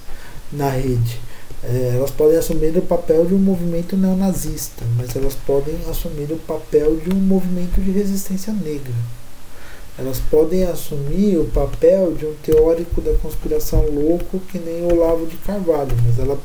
[0.53, 1.21] na rede.
[1.63, 6.39] É, elas podem assumir o papel de um movimento neonazista, mas elas podem assumir o
[6.39, 8.95] papel de um movimento de resistência negra.
[9.99, 15.37] Elas podem assumir o papel de um teórico da conspiração louco que nem Olavo de
[15.37, 16.39] Carvalho, mas ela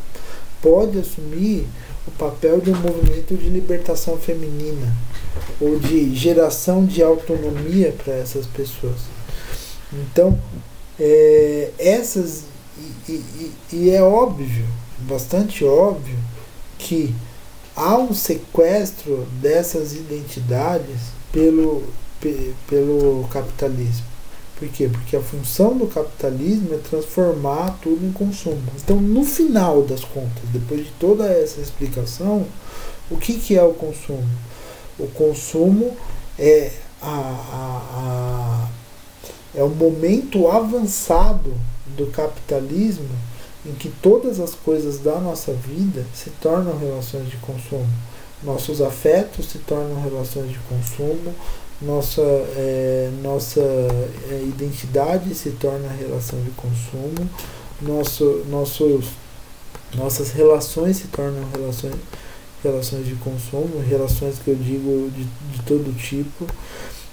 [0.62, 1.66] pode assumir
[2.06, 4.94] o papel de um movimento de libertação feminina
[5.62, 9.00] ou de geração de autonomia para essas pessoas.
[9.94, 10.38] Então,
[11.00, 12.44] é, essas
[12.78, 14.66] e, e, e é óbvio,
[15.08, 16.18] bastante óbvio,
[16.78, 17.16] que
[17.76, 21.84] há um sequestro dessas identidades pelo
[22.68, 24.06] pelo capitalismo.
[24.58, 24.88] Por quê?
[24.88, 28.64] Porque a função do capitalismo é transformar tudo em consumo.
[28.82, 32.46] Então, no final das contas, depois de toda essa explicação,
[33.12, 34.28] o que, que é o consumo?
[34.98, 35.96] O consumo
[36.40, 38.70] é, a, a, a,
[39.54, 41.54] é o momento avançado
[41.98, 43.10] do capitalismo
[43.66, 47.88] em que todas as coisas da nossa vida se tornam relações de consumo.
[48.44, 51.34] Nossos afetos se tornam relações de consumo,
[51.82, 57.30] nossa, é, nossa é, identidade se torna relação de consumo,
[57.82, 59.06] nosso, nossos,
[59.94, 61.96] nossas relações se tornam relações,
[62.64, 66.46] relações de consumo, relações que eu digo de, de todo tipo,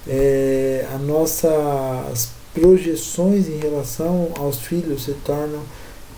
[0.07, 5.63] é, as nossas projeções em relação aos filhos se tornam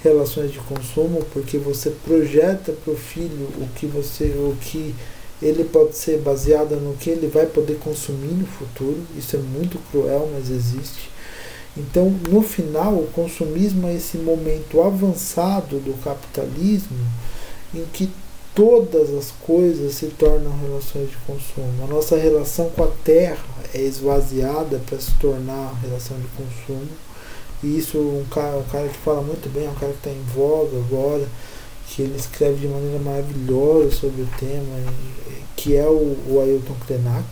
[0.05, 4.95] relações de consumo porque você projeta para o filho o que você o que
[5.43, 8.99] ele pode ser baseado no que ele vai poder consumir no futuro.
[9.17, 11.11] Isso é muito cruel, mas existe.
[11.77, 16.97] Então, no final, o consumismo é esse momento avançado do capitalismo
[17.75, 18.09] em que
[18.55, 21.83] todas as coisas se tornam relações de consumo.
[21.83, 26.88] A nossa relação com a terra é esvaziada para se tornar relação de consumo.
[27.64, 30.11] E isso, um cara, um cara que fala muito bem, é um cara que está
[30.11, 31.27] em voga agora,
[31.88, 34.92] que ele escreve de maneira maravilhosa sobre o tema,
[35.57, 37.24] que é o, o Ailton Krenak.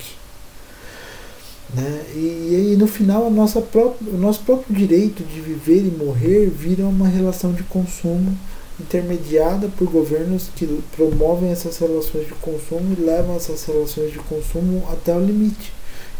[1.75, 2.05] Né?
[2.15, 6.47] E, e no final a nossa própria, o nosso próprio direito de viver e morrer
[6.47, 8.35] vira uma relação de consumo
[8.81, 10.67] intermediada por governos que
[10.97, 15.73] promovem essas relações de consumo e levam essas relações de consumo até o limite.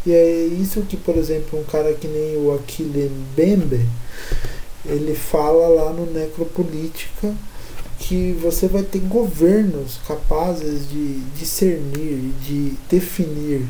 [0.05, 3.87] E é isso que, por exemplo, um cara que nem o Aquile Mbembe,
[4.85, 7.33] ele fala lá no Necropolítica,
[7.99, 13.65] que você vai ter governos capazes de discernir, de definir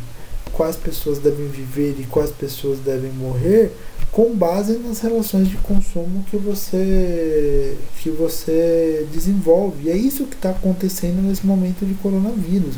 [0.52, 3.72] quais pessoas devem viver e quais pessoas devem morrer
[4.12, 9.88] com base nas relações de consumo que você que você desenvolve.
[9.88, 12.76] E é isso que está acontecendo nesse momento de coronavírus,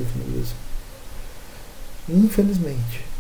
[2.09, 3.14] Infelizmente.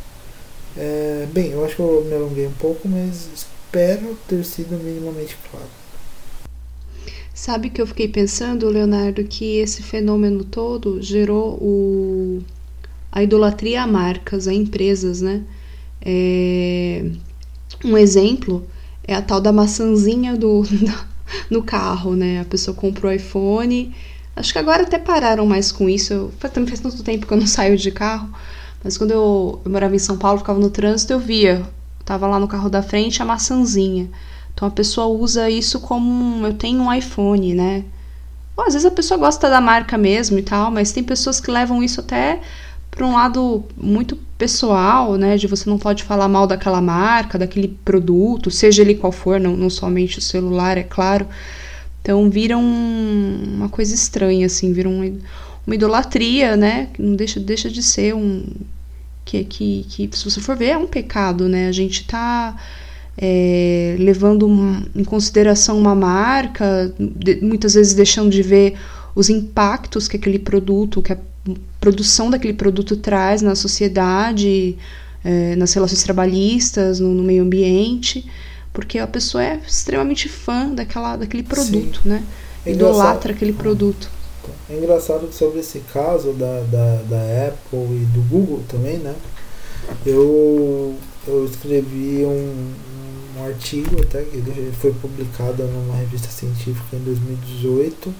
[0.76, 5.36] É, bem, eu acho que eu me alonguei um pouco, mas espero ter sido minimamente
[5.50, 5.68] claro.
[7.32, 12.42] Sabe que eu fiquei pensando, Leonardo, que esse fenômeno todo gerou o,
[13.10, 15.42] a idolatria a marcas, a empresas, né?
[16.00, 17.04] É,
[17.84, 18.66] um exemplo
[19.06, 20.62] é a tal da maçãzinha do,
[21.50, 22.40] no carro, né?
[22.40, 23.94] A pessoa comprou o iPhone.
[24.36, 26.32] Acho que agora até pararam mais com isso.
[26.38, 28.28] Faz tanto tempo que eu não saio de carro.
[28.84, 31.62] Mas quando eu, eu morava em São Paulo, ficava no trânsito, eu via.
[32.04, 34.10] Tava lá no carro da frente a maçãzinha.
[34.52, 37.84] Então a pessoa usa isso como um, eu tenho um iPhone, né?
[38.56, 41.50] Ou, às vezes a pessoa gosta da marca mesmo e tal, mas tem pessoas que
[41.50, 42.40] levam isso até
[42.90, 45.36] para um lado muito pessoal, né?
[45.36, 49.56] De você não pode falar mal daquela marca, daquele produto, seja ele qual for, não,
[49.56, 51.26] não somente o celular, é claro.
[52.02, 55.18] Então vira um, uma coisa estranha, assim, vira um,
[55.66, 56.88] uma idolatria, né?
[56.98, 58.44] Não deixa, deixa de ser um.
[59.24, 61.68] Que, que, que, se você for ver, é um pecado, né?
[61.68, 62.56] A gente tá
[63.16, 64.48] é, levando
[64.94, 68.74] em consideração uma marca, de, muitas vezes deixando de ver
[69.14, 71.18] os impactos que aquele produto, que a
[71.80, 74.76] produção daquele produto traz na sociedade,
[75.24, 78.26] é, nas relações trabalhistas, no, no, meio ambiente,
[78.72, 82.08] porque a pessoa é extremamente fã daquela, daquele produto, Sim.
[82.08, 82.24] né?
[82.66, 84.10] é idolatra aquele produto.
[84.70, 89.14] É engraçado que sobre esse caso da, da, da Apple e do Google também, né?
[90.04, 90.94] Eu,
[91.26, 92.74] eu escrevi um,
[93.36, 94.42] um artigo até que
[94.80, 98.14] foi publicado numa revista científica em 2018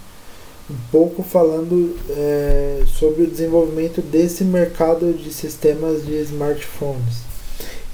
[0.70, 7.22] um pouco falando é, sobre o desenvolvimento desse mercado de sistemas de smartphones.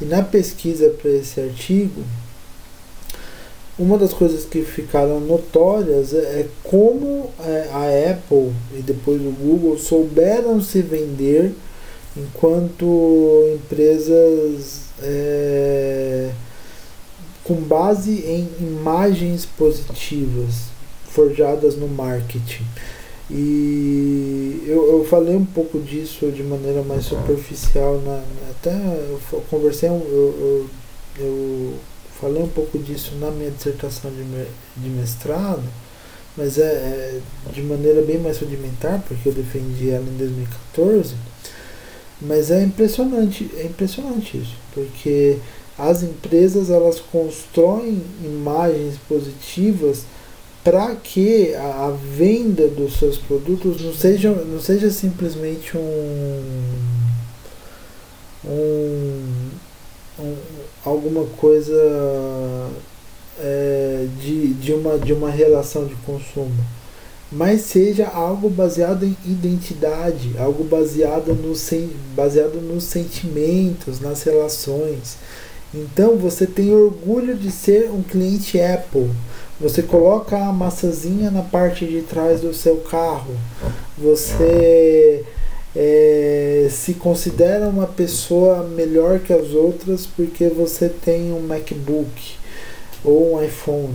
[0.01, 2.03] E na pesquisa para esse artigo,
[3.81, 9.31] uma das coisas que ficaram notórias é, é como é, a Apple e depois o
[9.31, 11.55] Google souberam se vender
[12.15, 16.31] enquanto empresas é,
[17.43, 20.65] com base em imagens positivas
[21.07, 22.65] forjadas no marketing.
[23.31, 29.89] E eu, eu falei um pouco disso de maneira mais superficial, na, até eu conversei,
[29.89, 30.67] eu, eu,
[31.19, 31.75] eu
[32.21, 34.23] falei um pouco disso na minha dissertação de,
[34.77, 35.63] de mestrado,
[36.37, 37.21] mas é, é,
[37.53, 41.15] de maneira bem mais rudimentar, porque eu defendi ela em 2014.
[42.21, 45.39] Mas é impressionante, é impressionante isso, porque
[45.79, 50.05] as empresas elas constroem imagens positivas
[50.63, 56.43] para que a, a, venda dos seus produtos não seja, não seja simplesmente um,
[58.45, 59.51] um,
[60.19, 60.37] um
[60.85, 61.75] alguma coisa
[63.39, 66.65] é, de, de, uma, de uma relação de consumo,
[67.31, 71.55] mas seja algo baseado em identidade, algo baseado, no,
[72.15, 75.17] baseado nos sentimentos, nas relações.
[75.73, 79.11] Então você tem orgulho de ser um cliente Apple
[79.61, 83.37] você coloca a maçãzinha na parte de trás do seu carro.
[83.99, 85.23] Você
[85.75, 92.37] é, se considera uma pessoa melhor que as outras porque você tem um MacBook
[93.05, 93.95] ou um iPhone.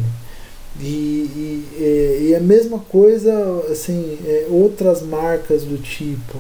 [0.80, 3.34] E, e, e a mesma coisa,
[3.72, 6.38] assim, é, outras marcas do tipo.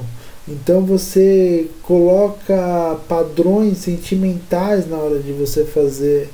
[0.48, 6.30] Então você coloca padrões sentimentais na hora de você fazer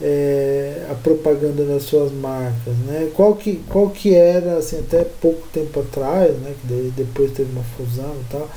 [0.00, 3.10] é, a propaganda das suas marcas, né?
[3.14, 6.54] Qual que, qual que era, assim, até pouco tempo atrás, né?
[6.60, 8.48] Que depois teve uma fusão e tal,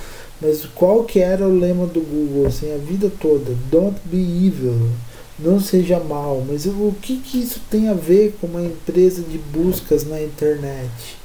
[0.41, 3.55] mas qual que era o lema do Google, assim, a vida toda?
[3.71, 4.89] Don't be evil,
[5.37, 6.43] não seja mal.
[6.47, 11.17] Mas o que que isso tem a ver com uma empresa de buscas na internet,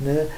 [0.00, 0.28] né?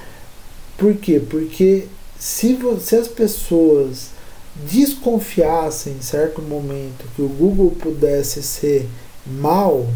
[0.76, 1.20] Por quê?
[1.20, 1.86] Porque
[2.18, 4.10] se, se as pessoas
[4.54, 8.86] desconfiassem em certo momento que o Google pudesse ser
[9.26, 9.86] mal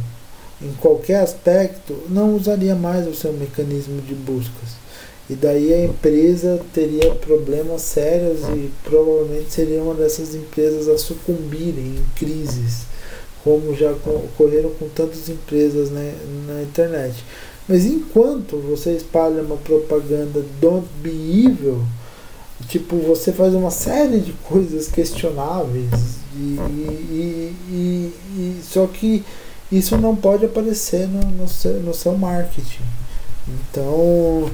[0.61, 4.77] em qualquer aspecto, não usaria mais o seu mecanismo de buscas.
[5.29, 11.97] E daí a empresa teria problemas sérios e provavelmente seria uma dessas empresas a sucumbirem
[11.97, 12.85] em crises,
[13.43, 16.15] como já ocorreram com tantas empresas né,
[16.47, 17.25] na internet.
[17.69, 21.83] Mas enquanto você espalha uma propaganda don't be evil,
[22.69, 25.91] tipo, você faz uma série de coisas questionáveis
[26.35, 29.25] e, e, e, e só que
[29.71, 32.85] isso não pode aparecer no, no, seu, no seu marketing.
[33.49, 34.51] Então,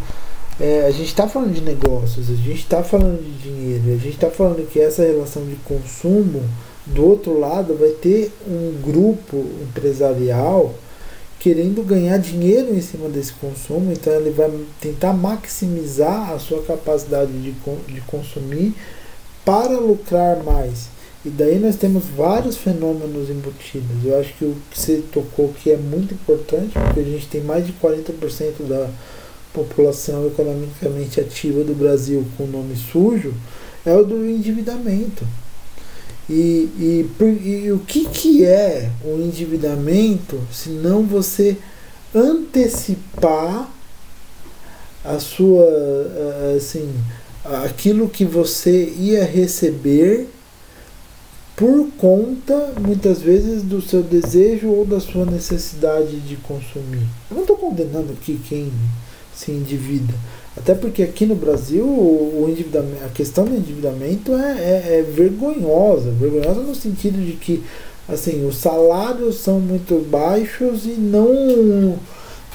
[0.61, 4.15] é, a gente está falando de negócios, a gente está falando de dinheiro, a gente
[4.15, 6.43] está falando que essa relação de consumo,
[6.87, 10.75] do outro lado, vai ter um grupo empresarial
[11.43, 14.49] querendo ganhar dinheiro em cima desse consumo, então ele vai
[14.81, 17.53] tentar maximizar a sua capacidade de,
[17.89, 18.73] de consumir
[19.45, 20.89] para lucrar mais.
[21.25, 24.05] E daí nós temos vários fenômenos embutidos.
[24.05, 27.41] Eu acho que o que você tocou que é muito importante, porque a gente tem
[27.41, 28.89] mais de 40% da
[29.53, 33.35] população economicamente ativa do Brasil com nome sujo,
[33.85, 35.27] é o do endividamento.
[36.31, 37.07] E, e,
[37.45, 41.57] e, o que, que é o endividamento se não você
[42.15, 43.69] antecipar
[45.05, 45.67] a sua
[46.57, 46.89] assim
[47.45, 50.29] aquilo que você ia receber
[51.57, 57.07] por conta muitas vezes do seu desejo ou da sua necessidade de consumir.
[57.31, 58.73] Eu não estou condenando aqui quem
[59.35, 60.15] se endivida,
[60.57, 66.11] até porque aqui no Brasil o endividamento, a questão do endividamento é, é, é, vergonhosa.
[66.11, 67.63] Vergonhosa no sentido de que
[68.09, 71.99] assim, os salários são muito baixos e não,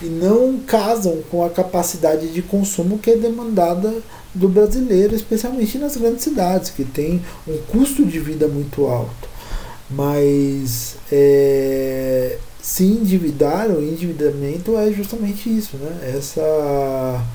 [0.01, 3.93] e não casam com a capacidade de consumo que é demandada
[4.33, 9.27] do brasileiro, especialmente nas grandes cidades, que tem um custo de vida muito alto.
[9.89, 16.13] Mas é, se endividar, o endividamento é justamente isso, né?
[16.15, 17.25] Essa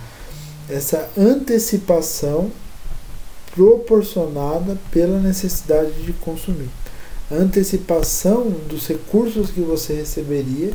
[0.69, 2.51] essa antecipação
[3.55, 6.69] proporcionada pela necessidade de consumir.
[7.31, 10.73] Antecipação dos recursos que você receberia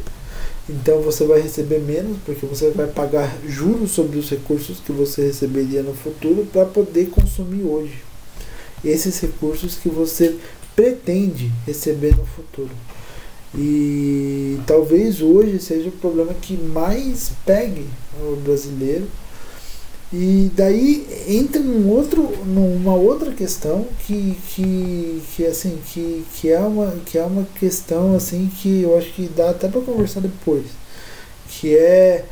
[0.69, 5.27] Então você vai receber menos porque você vai pagar juros sobre os recursos que você
[5.27, 8.03] receberia no futuro para poder consumir hoje.
[8.83, 10.35] Esses recursos que você
[10.75, 12.71] pretende receber no futuro.
[13.55, 17.85] E talvez hoje seja o problema que mais pegue
[18.19, 19.07] o brasileiro.
[20.11, 26.59] E daí entra num outro, numa outra questão que, que, que, assim, que, que, é
[26.59, 30.65] uma, que é uma questão assim que eu acho que dá até para conversar depois.
[31.49, 32.25] Que é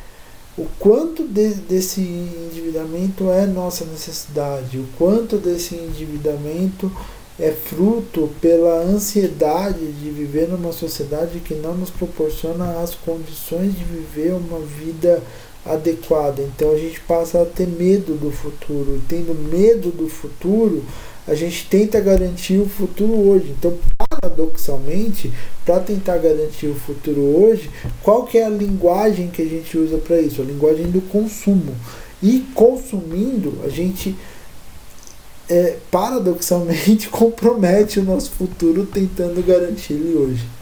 [0.57, 6.89] o quanto de, desse endividamento é nossa necessidade, o quanto desse endividamento
[7.37, 13.83] é fruto pela ansiedade de viver numa sociedade que não nos proporciona as condições de
[13.83, 15.21] viver uma vida
[15.65, 16.41] adequada.
[16.41, 18.97] Então a gente passa a ter medo do futuro.
[18.97, 20.83] E tendo medo do futuro,
[21.27, 23.55] a gente tenta garantir o futuro hoje.
[23.57, 23.77] Então,
[24.09, 25.33] paradoxalmente,
[25.65, 27.69] para tentar garantir o futuro hoje,
[28.03, 30.41] qual que é a linguagem que a gente usa para isso?
[30.41, 31.75] A linguagem do consumo.
[32.21, 34.15] E consumindo, a gente
[35.49, 40.54] é, paradoxalmente compromete o nosso futuro tentando garantir ele hoje.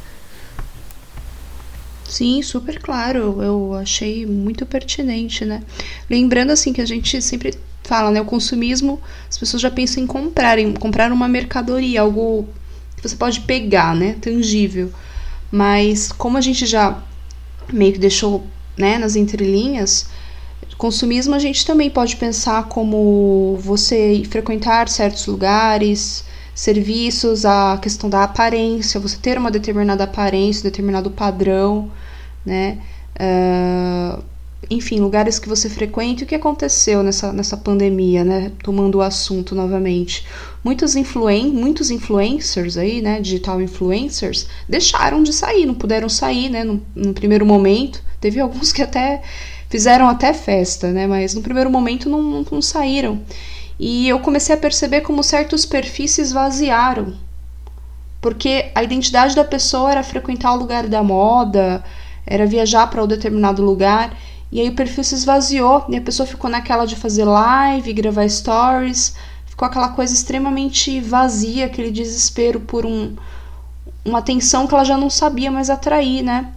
[2.14, 3.41] Sim, super claro.
[3.41, 5.64] Eu achei muito pertinente, né?
[6.07, 8.22] Lembrando assim que a gente sempre fala, né?
[8.22, 12.47] O consumismo, as pessoas já pensam em comprar, em comprar uma mercadoria, algo
[12.95, 14.16] que você pode pegar, né?
[14.22, 14.91] Tangível.
[15.51, 17.01] Mas como a gente já
[17.72, 18.45] meio que deixou,
[18.78, 20.07] né, nas entrelinhas,
[20.78, 28.24] Consumismo a gente também pode pensar como você frequentar certos lugares, serviços, a questão da
[28.24, 31.89] aparência, você ter uma determinada aparência, determinado padrão,
[32.46, 32.80] né?
[33.16, 34.24] Uh,
[34.70, 36.24] enfim, lugares que você frequenta.
[36.24, 38.52] O que aconteceu nessa, nessa pandemia, né?
[38.64, 40.26] Tomando o assunto novamente.
[40.64, 43.20] Muitos, influen muitos influencers aí, né?
[43.20, 46.64] Digital influencers, deixaram de sair, não puderam sair, né?
[46.64, 48.04] No, no primeiro momento.
[48.20, 49.22] Teve alguns que até
[49.70, 51.08] fizeram até festa, né?
[51.08, 53.22] Mas no primeiro momento não, não, não saíram.
[53.80, 57.16] E eu comecei a perceber como certos perfis se esvaziaram.
[58.22, 61.84] Porque a identidade da pessoa era frequentar o lugar da moda,
[62.26, 64.17] era viajar para um determinado lugar.
[64.51, 68.28] E aí o perfil se esvaziou e a pessoa ficou naquela de fazer live, gravar
[68.30, 69.15] stories.
[69.45, 73.15] Ficou aquela coisa extremamente vazia, aquele desespero por um,
[74.05, 76.51] uma atenção que ela já não sabia mais atrair, né?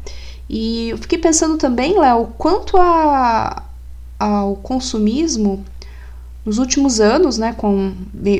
[0.48, 3.64] E eu fiquei pensando também, Léo, quanto a,
[4.18, 5.64] ao consumismo
[6.44, 7.92] nos últimos anos, né, com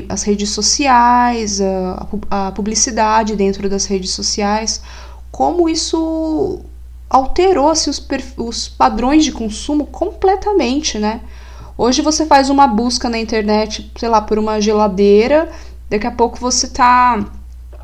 [0.07, 4.81] as redes sociais, a, a publicidade dentro das redes sociais,
[5.29, 6.61] como isso
[7.09, 8.05] alterou-se os,
[8.37, 11.21] os padrões de consumo completamente, né?
[11.77, 15.49] Hoje você faz uma busca na internet, sei lá, por uma geladeira,
[15.89, 17.23] daqui a pouco você está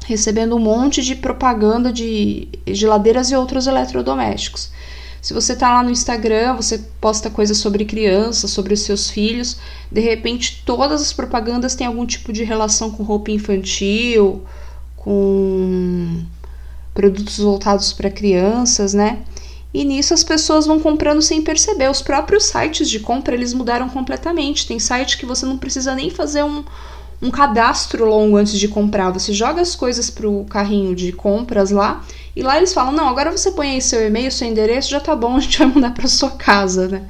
[0.06, 4.72] recebendo um monte de propaganda de geladeiras e outros eletrodomésticos.
[5.22, 9.58] Se você está lá no Instagram, você posta coisas sobre crianças, sobre os seus filhos,
[9.90, 14.44] de repente todas as propagandas têm algum tipo de relação com roupa infantil,
[14.98, 16.24] com
[16.94, 19.20] produtos voltados para crianças, né?
[19.74, 21.90] E nisso as pessoas vão comprando sem perceber.
[21.90, 24.68] Os próprios sites de compra eles mudaram completamente.
[24.68, 26.64] Tem site que você não precisa nem fazer um,
[27.20, 29.10] um cadastro longo antes de comprar.
[29.10, 32.04] Você joga as coisas para o carrinho de compras lá
[32.36, 35.16] e lá eles falam: não, agora você põe aí seu e-mail, seu endereço, já tá
[35.16, 37.08] bom, a gente vai mandar para sua casa, né?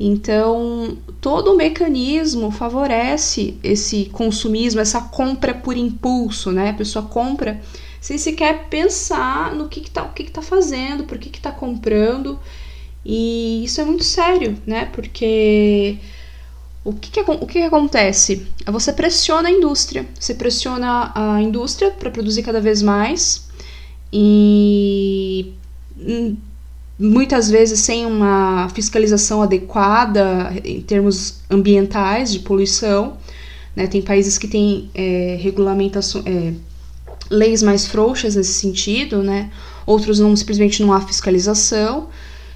[0.00, 6.70] Então, todo o mecanismo favorece esse consumismo, essa compra por impulso, né?
[6.70, 7.60] A pessoa compra
[8.02, 11.40] sem sequer pensar no que, que, tá, o que, que tá fazendo, por que, que
[11.40, 12.38] tá comprando.
[13.04, 14.86] E isso é muito sério, né?
[14.86, 15.98] Porque
[16.84, 18.48] o que, que, o que, que acontece?
[18.66, 23.48] Você pressiona a indústria, você pressiona a indústria para produzir cada vez mais
[24.12, 25.52] e
[25.96, 26.36] hum,
[26.98, 33.16] muitas vezes sem uma fiscalização adequada em termos ambientais de poluição.
[33.76, 33.86] Né?
[33.86, 36.52] Tem países que têm é, regulamentações, é,
[37.32, 39.50] leis mais frouxas nesse sentido, né?
[39.86, 42.08] outros não simplesmente não há fiscalização.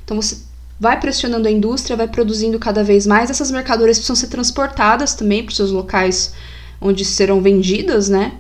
[0.05, 0.39] Então você
[0.79, 3.31] vai pressionando a indústria, vai produzindo cada vez mais.
[3.31, 6.35] Essas mercadorias precisam ser transportadas também para os seus locais
[6.81, 8.35] onde serão vendidas, né?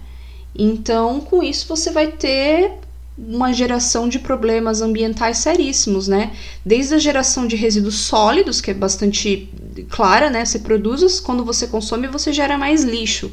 [0.54, 2.72] Então, com isso, você vai ter
[3.18, 6.32] uma geração de problemas ambientais seríssimos, né?
[6.64, 9.48] Desde a geração de resíduos sólidos, que é bastante
[9.88, 10.44] clara, né?
[10.44, 13.32] Você produz, quando você consome, você gera mais lixo.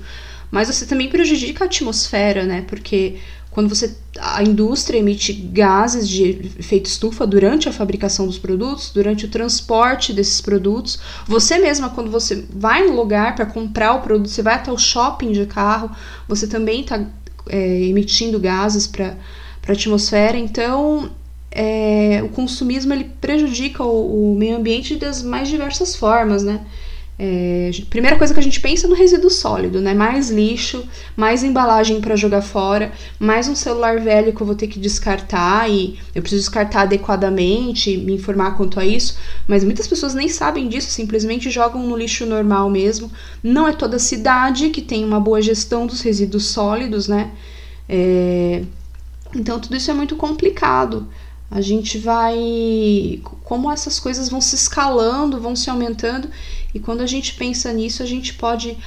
[0.53, 2.63] Mas você também prejudica a atmosfera, né?
[2.67, 3.15] Porque
[3.49, 9.25] quando você a indústria emite gases de efeito estufa durante a fabricação dos produtos, durante
[9.25, 14.29] o transporte desses produtos, você mesma quando você vai no lugar para comprar o produto,
[14.29, 15.89] você vai até o shopping de carro,
[16.27, 17.03] você também está
[17.49, 19.17] é, emitindo gases para
[19.67, 20.37] a atmosfera.
[20.37, 21.09] Então
[21.49, 26.61] é, o consumismo ele prejudica o, o, meio ambiente das mais diversas formas, né?
[27.17, 29.93] É, primeira coisa que a gente pensa é no resíduo sólido, né?
[29.93, 30.83] Mais lixo,
[31.15, 35.69] mais embalagem para jogar fora, mais um celular velho que eu vou ter que descartar
[35.69, 39.15] e eu preciso descartar adequadamente, me informar quanto a isso.
[39.47, 43.11] Mas muitas pessoas nem sabem disso, simplesmente jogam no lixo normal mesmo.
[43.43, 47.31] Não é toda cidade que tem uma boa gestão dos resíduos sólidos, né?
[47.87, 48.63] É,
[49.35, 51.07] então tudo isso é muito complicado
[51.53, 53.21] a gente vai.
[53.43, 56.27] Como essas coisas vão se escalando, vão se aumentando,
[56.73, 58.77] e quando a gente pensa nisso, a gente pode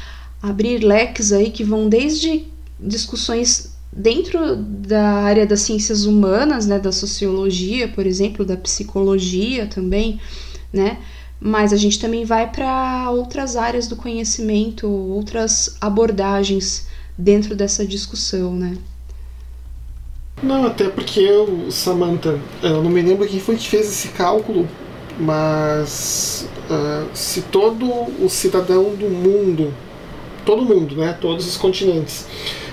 [0.42, 2.44] abrir leques aí que vão desde
[2.78, 10.20] discussões dentro da área das ciências humanas, né, da sociologia, por exemplo, da psicologia também,
[10.72, 10.98] né?
[11.40, 18.54] Mas a gente também vai para outras áreas do conhecimento, outras abordagens dentro dessa discussão,
[18.54, 18.76] né?
[20.42, 24.68] Não, até porque eu, Samantha, eu não me lembro quem foi que fez esse cálculo,
[25.18, 29.72] mas uh, se todo o cidadão do mundo,
[30.44, 32.26] todo mundo, né, todos os continentes,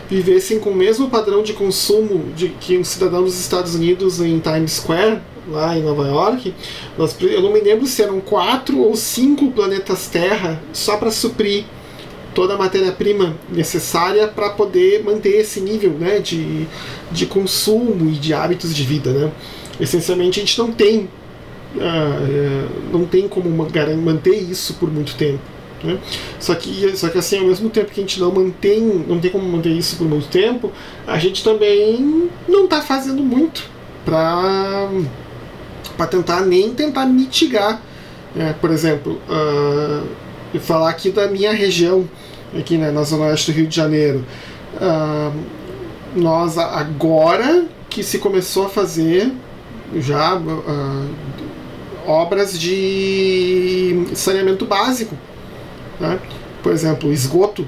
[0.09, 4.39] vivessem com o mesmo padrão de consumo de que um cidadão dos Estados Unidos em
[4.39, 6.53] Times Square, lá em Nova York,
[6.97, 11.65] nós, eu não me lembro se eram quatro ou cinco planetas Terra só para suprir
[12.33, 16.67] toda a matéria-prima necessária para poder manter esse nível né, de,
[17.11, 19.11] de consumo e de hábitos de vida.
[19.11, 19.31] Né?
[19.79, 21.07] Essencialmente, a gente não tem,
[22.91, 25.41] não tem como manter isso por muito tempo.
[25.83, 25.99] Né?
[26.39, 29.29] Só, que, só que assim, ao mesmo tempo que a gente não mantém, não tem
[29.29, 30.71] como manter isso por muito tempo,
[31.05, 33.69] a gente também não está fazendo muito
[34.05, 34.89] para
[35.97, 37.81] para tentar nem tentar mitigar.
[38.35, 42.09] É, por exemplo, uh, falar aqui da minha região,
[42.57, 44.25] aqui né, na zona oeste do Rio de Janeiro.
[44.75, 45.31] Uh,
[46.15, 49.31] nós agora que se começou a fazer
[49.95, 51.09] já uh,
[52.07, 55.17] obras de saneamento básico.
[55.99, 56.19] Né?
[56.61, 57.65] Por exemplo, esgoto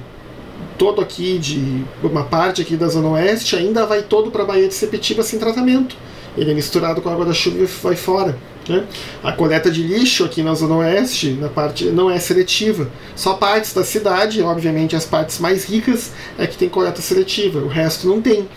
[0.77, 4.67] todo aqui de uma parte aqui da zona oeste ainda vai todo para a Baía
[4.67, 5.95] de Sepetiba sem tratamento.
[6.38, 8.38] Ele é misturado com a água da chuva e vai fora.
[8.67, 8.86] Né?
[9.23, 12.89] A coleta de lixo aqui na Zona Oeste, na parte não é seletiva.
[13.15, 17.67] Só partes da cidade, obviamente as partes mais ricas, é que tem coleta seletiva, o
[17.67, 18.47] resto não tem.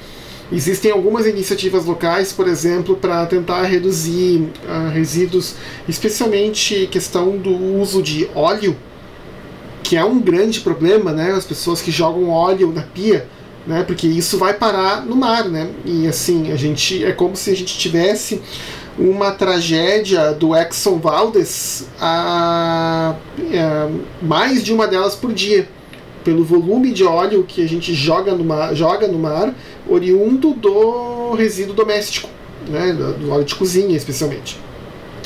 [0.51, 8.03] Existem algumas iniciativas locais, por exemplo, para tentar reduzir uh, resíduos, especialmente questão do uso
[8.03, 8.75] de óleo,
[9.83, 11.33] que é um grande problema, né?
[11.33, 13.29] As pessoas que jogam óleo na pia,
[13.67, 13.83] né?
[13.83, 15.71] Porque isso vai parar no mar, né?
[15.85, 18.41] E assim, a gente é como se a gente tivesse
[18.99, 23.89] uma tragédia do Exxon Valdez a, a, é,
[24.21, 25.69] mais de uma delas por dia
[26.25, 29.55] pelo volume de óleo que a gente joga no mar, joga no mar
[29.89, 32.29] oriundo do resíduo doméstico,
[32.69, 34.59] né, do óleo de cozinha especialmente.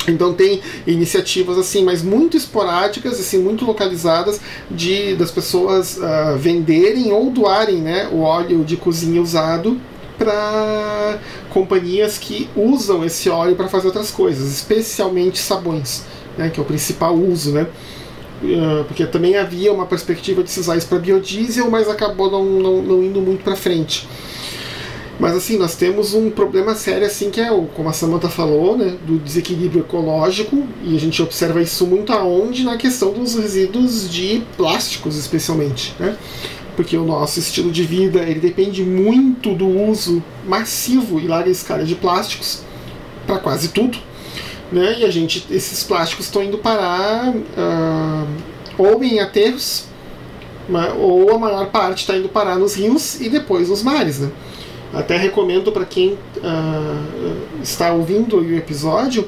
[0.07, 4.39] Então tem iniciativas assim, mas muito esporádicas, assim, muito localizadas
[4.69, 9.79] de das pessoas uh, venderem ou doarem, né, o óleo de cozinha usado
[10.17, 16.03] para companhias que usam esse óleo para fazer outras coisas, especialmente sabões,
[16.37, 17.67] né, que é o principal uso, né?
[18.43, 22.43] Uh, porque também havia uma perspectiva de se usar isso para biodiesel, mas acabou não,
[22.43, 24.05] não, não indo muito para frente.
[25.19, 28.75] Mas assim, nós temos um problema sério assim que é, o, como a Samantha falou,
[28.75, 34.09] né, do desequilíbrio ecológico, e a gente observa isso muito aonde na questão dos resíduos
[34.09, 36.17] de plásticos, especialmente, né?
[36.75, 41.83] porque o nosso estilo de vida ele depende muito do uso massivo e larga escala
[41.83, 42.61] de plásticos
[43.25, 43.97] para quase tudo,
[44.71, 44.99] né?
[44.99, 48.27] E a gente, esses plásticos estão indo parar uh,
[48.77, 49.85] ou em aterros,
[50.97, 54.31] ou a maior parte está indo parar nos rios e depois nos mares, né?
[54.93, 59.27] Até recomendo para quem uh, está ouvindo o episódio,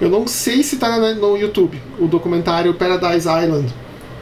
[0.00, 3.72] eu não sei se está no YouTube, o documentário Paradise Island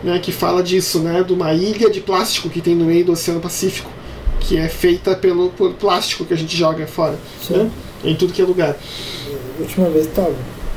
[0.04, 3.12] né, que fala disso, né, de uma ilha de plástico que tem no meio do
[3.12, 3.90] Oceano Pacífico,
[4.38, 7.18] que é feita pelo, pelo plástico que a gente joga fora,
[7.48, 7.70] né,
[8.04, 8.76] em tudo que é lugar.
[9.58, 10.34] A última vez estava.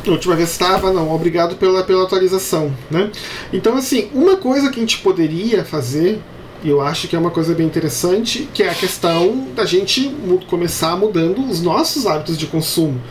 [0.08, 1.14] Última vez estava, não.
[1.14, 3.12] Obrigado pela, pela atualização, né?
[3.52, 6.22] Então, assim, uma coisa que a gente poderia fazer,
[6.70, 10.14] eu acho que é uma coisa bem interessante, que é a questão da gente
[10.50, 13.02] começar mudando os nossos hábitos de consumo.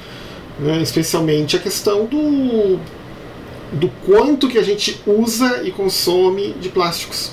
[0.58, 0.80] Né?
[0.82, 2.78] Especialmente a questão do
[3.72, 7.32] do quanto que a gente usa e consome de plásticos.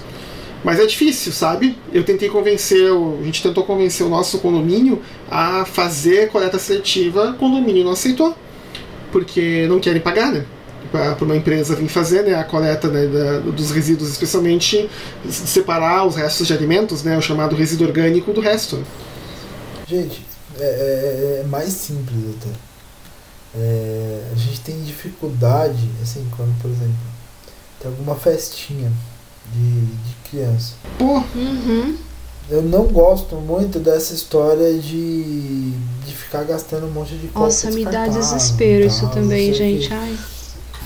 [0.63, 1.77] Mas é difícil, sabe?
[1.91, 7.33] Eu tentei convencer, a gente tentou convencer o nosso condomínio a fazer coleta seletiva, o
[7.33, 8.35] condomínio não aceitou,
[9.11, 10.45] porque não querem pagar, né?
[10.91, 14.89] Para uma empresa vir fazer né, a coleta né, da, dos resíduos, especialmente
[15.29, 18.83] separar os restos de alimentos, né, o chamado resíduo orgânico, do resto.
[19.87, 20.25] Gente,
[20.59, 22.49] é, é, é mais simples até
[23.55, 26.95] É, a gente tem dificuldade, assim, quando, por exemplo,
[27.79, 28.91] tem alguma festinha
[29.51, 30.73] de, de criança.
[30.99, 31.95] Uhum.
[32.49, 35.71] Eu não gosto muito dessa história de,
[36.05, 37.39] de ficar gastando um monte de coisa.
[37.39, 39.87] Nossa, me dá desespero isso também, gente.
[39.87, 39.93] Que.
[39.93, 40.17] Ai.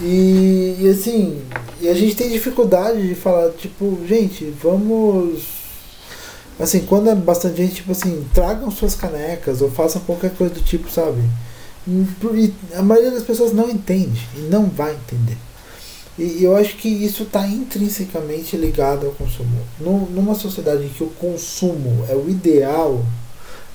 [0.02, 1.42] E, e assim,
[1.82, 5.58] e a gente tem dificuldade de falar, tipo, gente, vamos.
[6.60, 10.62] Assim, quando é bastante gente, tipo assim, tragam suas canecas ou façam qualquer coisa do
[10.62, 11.22] tipo, sabe?
[11.88, 15.38] E a maioria das pessoas não entende e não vai entender.
[16.18, 19.62] E eu acho que isso está intrinsecamente ligado ao consumo.
[19.80, 23.06] numa sociedade em que o consumo é o ideal,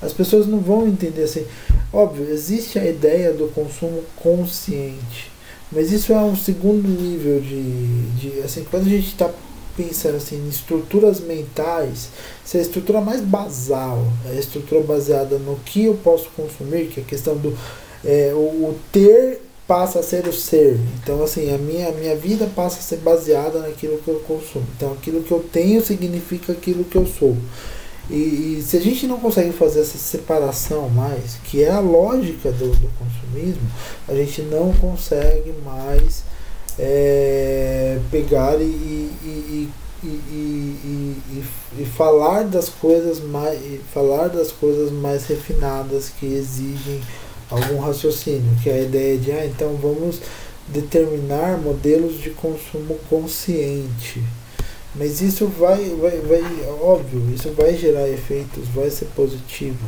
[0.03, 1.47] as pessoas não vão entender assim.
[1.93, 5.31] Óbvio, existe a ideia do consumo consciente,
[5.73, 8.03] mas isso é um segundo nível de.
[8.19, 9.31] de assim, quando a gente está
[9.77, 12.11] pensando assim, em estruturas mentais,
[12.45, 17.03] se a estrutura mais basal, a estrutura baseada no que eu posso consumir, que é
[17.03, 17.57] a questão do
[18.05, 20.79] é, o ter passa a ser o ser.
[21.03, 24.67] Então, assim, a minha, a minha vida passa a ser baseada naquilo que eu consumo.
[24.77, 27.37] Então, aquilo que eu tenho significa aquilo que eu sou.
[28.11, 32.51] E, e se a gente não consegue fazer essa separação mais, que é a lógica
[32.51, 33.71] do, do consumismo,
[34.09, 36.25] a gente não consegue mais
[36.79, 39.71] é, pegar e, e,
[40.03, 41.45] e,
[41.79, 43.61] e, falar das coisas mais
[43.95, 47.01] falar das coisas mais refinadas que exigem
[47.51, 50.21] algum raciocínio, que é a ideia de, ah, então vamos
[50.69, 54.23] determinar modelos de consumo consciente.
[54.95, 56.43] Mas isso vai, vai, vai,
[56.83, 59.85] óbvio, isso vai gerar efeitos, vai ser positivo.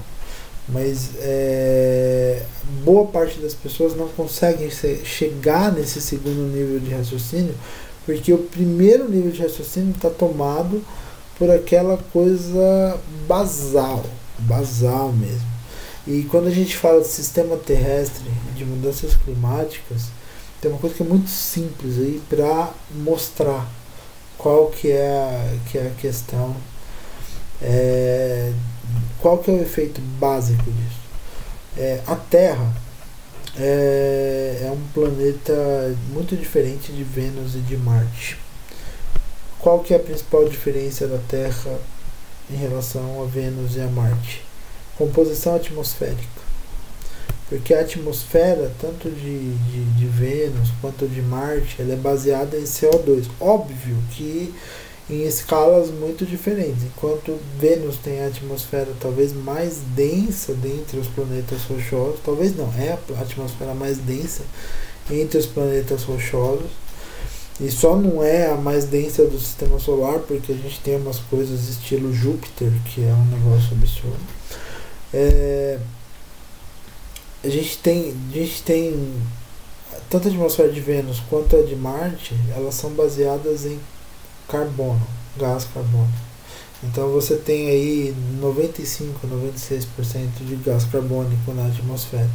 [0.66, 2.42] Mas é,
[2.82, 7.54] boa parte das pessoas não conseguem ser, chegar nesse segundo nível de raciocínio,
[8.06, 10.82] porque o primeiro nível de raciocínio está tomado
[11.38, 12.98] por aquela coisa
[13.28, 14.04] basal,
[14.38, 15.54] basal mesmo.
[16.06, 18.24] E quando a gente fala de sistema terrestre,
[18.56, 20.04] de mudanças climáticas,
[20.60, 23.68] tem uma coisa que é muito simples aí para mostrar
[24.38, 26.56] qual que é a, que é a questão,
[27.62, 28.52] é,
[29.20, 31.04] qual que é o efeito básico disso.
[31.76, 32.72] É, a Terra
[33.56, 38.38] é, é um planeta muito diferente de Vênus e de Marte.
[39.58, 41.78] Qual que é a principal diferença da Terra
[42.50, 44.44] em relação a Vênus e a Marte?
[44.96, 46.43] composição atmosférica.
[47.48, 52.64] Porque a atmosfera, tanto de, de, de Vênus quanto de Marte, ela é baseada em
[52.64, 53.26] CO2.
[53.38, 54.54] Óbvio que
[55.08, 56.82] em escalas muito diferentes.
[56.84, 62.92] Enquanto Vênus tem a atmosfera talvez mais densa dentre os planetas rochosos, talvez não, é
[62.92, 64.42] a atmosfera mais densa
[65.10, 66.70] entre os planetas rochosos.
[67.60, 71.20] E só não é a mais densa do sistema solar, porque a gente tem umas
[71.20, 74.18] coisas estilo Júpiter, que é um negócio absurdo.
[75.12, 75.78] É,
[77.44, 79.14] a gente tem, a gente tem
[80.08, 83.78] tanto a atmosfera de Vênus quanto a de Marte, elas são baseadas em
[84.48, 86.12] carbono, gás carbono.
[86.82, 89.86] Então você tem aí 95, 96%
[90.40, 92.30] de gás carbônico na atmosfera.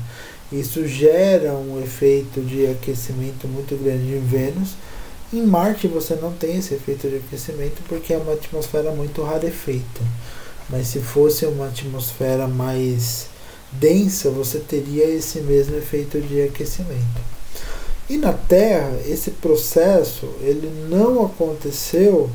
[0.52, 4.76] Isso gera um efeito de aquecimento muito grande em Vênus.
[5.32, 10.02] Em Marte você não tem esse efeito de aquecimento porque é uma atmosfera muito rarefeita.
[10.70, 13.29] Mas se fosse uma atmosfera mais
[13.72, 17.22] densa, você teria esse mesmo efeito de aquecimento.
[18.10, 22.30] E na Terra, esse processo ele não aconteceu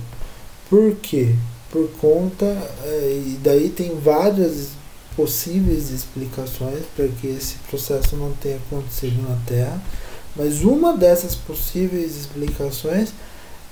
[0.70, 1.34] por quê?
[1.70, 2.46] Por conta,
[2.84, 4.68] é, e daí tem várias
[5.16, 9.80] possíveis explicações para que esse processo não tenha acontecido na Terra,
[10.36, 13.12] mas uma dessas possíveis explicações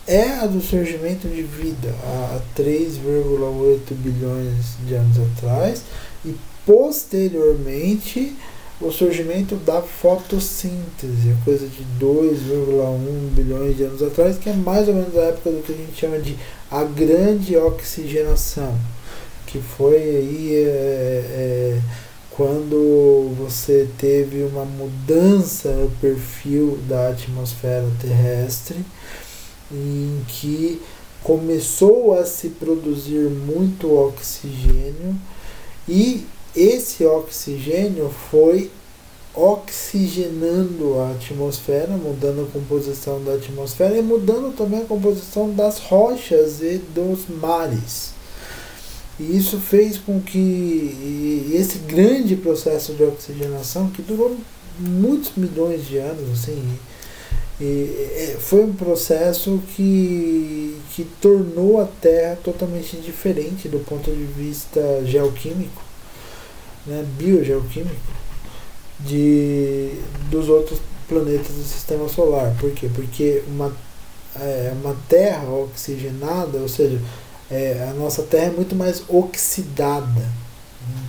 [0.07, 5.83] é a do surgimento de vida há 3,8 bilhões de anos atrás
[6.25, 6.35] e
[6.67, 8.37] posteriormente
[8.81, 14.95] o surgimento da fotossíntese, coisa de 2,1 bilhões de anos atrás, que é mais ou
[14.95, 16.37] menos a época do que a gente chama de
[16.71, 18.77] a grande oxigenação,
[19.47, 21.81] que foi aí é, é,
[22.31, 28.85] quando você teve uma mudança no perfil da atmosfera terrestre
[29.71, 30.83] em que
[31.23, 35.17] começou a se produzir muito oxigênio
[35.89, 38.70] e esse oxigênio foi
[39.34, 46.61] oxigenando a atmosfera, mudando a composição da atmosfera e mudando também a composição das rochas
[46.61, 48.11] e dos mares.
[49.18, 54.36] E isso fez com que esse grande processo de oxigenação, que durou
[54.78, 56.62] muitos milhões de anos, assim,
[57.61, 64.80] e foi um processo que, que tornou a Terra totalmente diferente do ponto de vista
[65.05, 65.91] geoquímico,
[66.87, 67.97] né, biogeoquímico,
[69.01, 69.91] de,
[70.30, 72.55] dos outros planetas do sistema solar.
[72.59, 72.89] Por quê?
[72.95, 73.72] Porque uma,
[74.37, 77.01] é, uma Terra oxigenada, ou seja,
[77.51, 80.43] é, a nossa Terra é muito mais oxidada.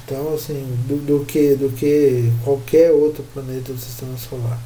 [0.06, 4.60] Então, assim, do, do, que, do que qualquer outro planeta do sistema solar.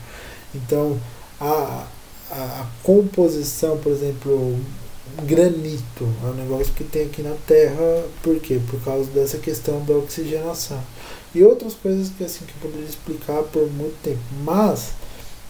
[0.54, 1.00] Então,
[1.40, 1.88] a,
[2.32, 4.60] a, a composição, por exemplo,
[5.24, 8.60] granito é um negócio que tem aqui na Terra, por quê?
[8.70, 10.82] Por causa dessa questão da oxigenação.
[11.38, 14.20] E outras coisas que assim que eu poderia explicar por muito tempo.
[14.44, 14.90] Mas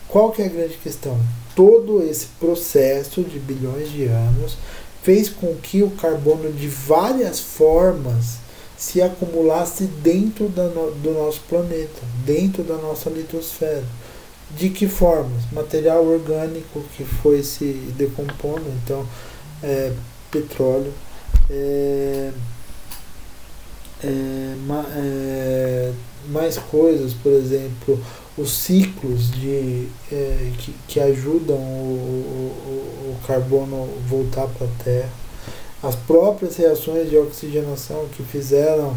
[0.10, 1.18] qual que é a grande questão?
[1.56, 4.58] Todo esse processo de bilhões de anos
[5.02, 8.40] fez com que o carbono de várias formas
[8.78, 13.86] se acumulasse dentro no, do nosso planeta, dentro da nossa litosfera.
[14.52, 15.50] De que formas?
[15.54, 17.66] Material orgânico que foi se
[17.98, 19.08] decompondo, então
[19.64, 19.94] é,
[20.30, 20.94] petróleo,
[21.50, 22.32] é,
[24.04, 25.92] é, ma, é,
[26.30, 28.00] mais coisas, por exemplo,
[28.38, 35.10] os ciclos de, é, que, que ajudam o, o, o carbono voltar para a Terra,
[35.82, 38.96] as próprias reações de oxigenação que fizeram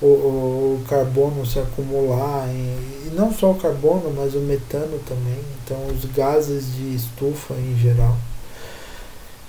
[0.00, 5.38] o, o, carbono se acumular, em, e não só o carbono, mas o metano também,
[5.62, 8.16] então os gases de estufa em geral.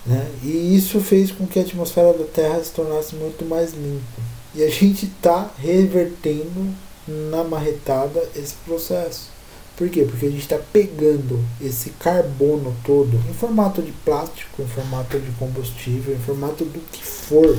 [0.06, 0.28] Né?
[0.44, 4.31] E isso fez com que a atmosfera da Terra se tornasse muito mais limpa.
[4.54, 6.74] E a gente está revertendo
[7.08, 9.30] na marretada esse processo.
[9.78, 10.04] Por quê?
[10.04, 15.32] Porque a gente está pegando esse carbono todo em formato de plástico, em formato de
[15.32, 17.58] combustível, em formato do que for,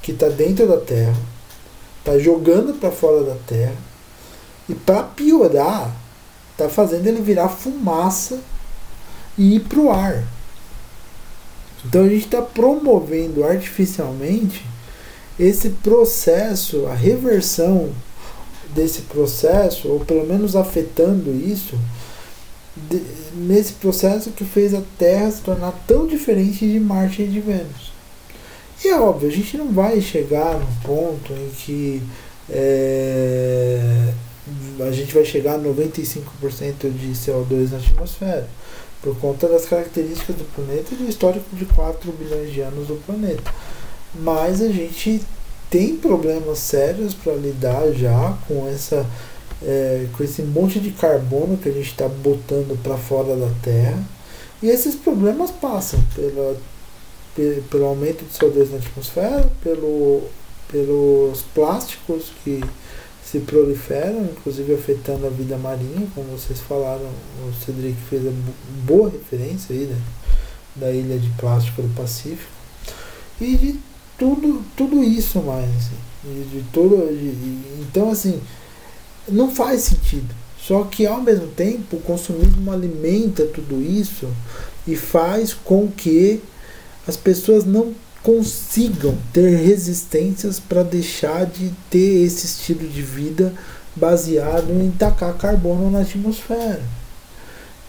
[0.00, 1.16] que está dentro da Terra,
[1.98, 3.76] está jogando para fora da Terra,
[4.68, 5.94] e para piorar,
[6.52, 8.40] está fazendo ele virar fumaça
[9.36, 10.24] e ir para o ar.
[11.84, 14.64] Então a gente está promovendo artificialmente
[15.40, 17.90] esse processo, a reversão
[18.74, 21.78] desse processo, ou pelo menos afetando isso,
[22.76, 23.02] de,
[23.34, 27.90] nesse processo que fez a Terra se tornar tão diferente de Marte e de Vênus.
[28.84, 32.02] E é óbvio, a gente não vai chegar num ponto em que
[32.50, 34.12] é,
[34.86, 36.20] a gente vai chegar a 95%
[36.92, 38.46] de CO2 na atmosfera
[39.00, 42.96] por conta das características do planeta e do histórico de 4 bilhões de anos do
[43.06, 43.50] planeta.
[44.14, 45.22] Mas a gente
[45.70, 49.06] tem problemas sérios para lidar já com essa
[49.62, 54.02] é, com esse monte de carbono que a gente está botando para fora da Terra.
[54.62, 56.56] E esses problemas passam pela,
[57.70, 60.22] pelo aumento de CO2 na atmosfera, pelo,
[60.70, 62.62] pelos plásticos que
[63.24, 67.08] se proliferam, inclusive afetando a vida marinha, como vocês falaram,
[67.48, 68.30] o Cedric fez a
[68.84, 69.96] boa referência aí, né,
[70.74, 72.50] da ilha de plástico do Pacífico,
[73.40, 73.78] e de
[74.20, 78.38] tudo, tudo isso mais, assim, de, de todo, de, então assim,
[79.26, 80.34] não faz sentido.
[80.60, 84.28] Só que ao mesmo tempo o consumismo alimenta tudo isso
[84.86, 86.42] e faz com que
[87.08, 93.54] as pessoas não consigam ter resistências para deixar de ter esse estilo de vida
[93.96, 96.82] baseado em tacar carbono na atmosfera.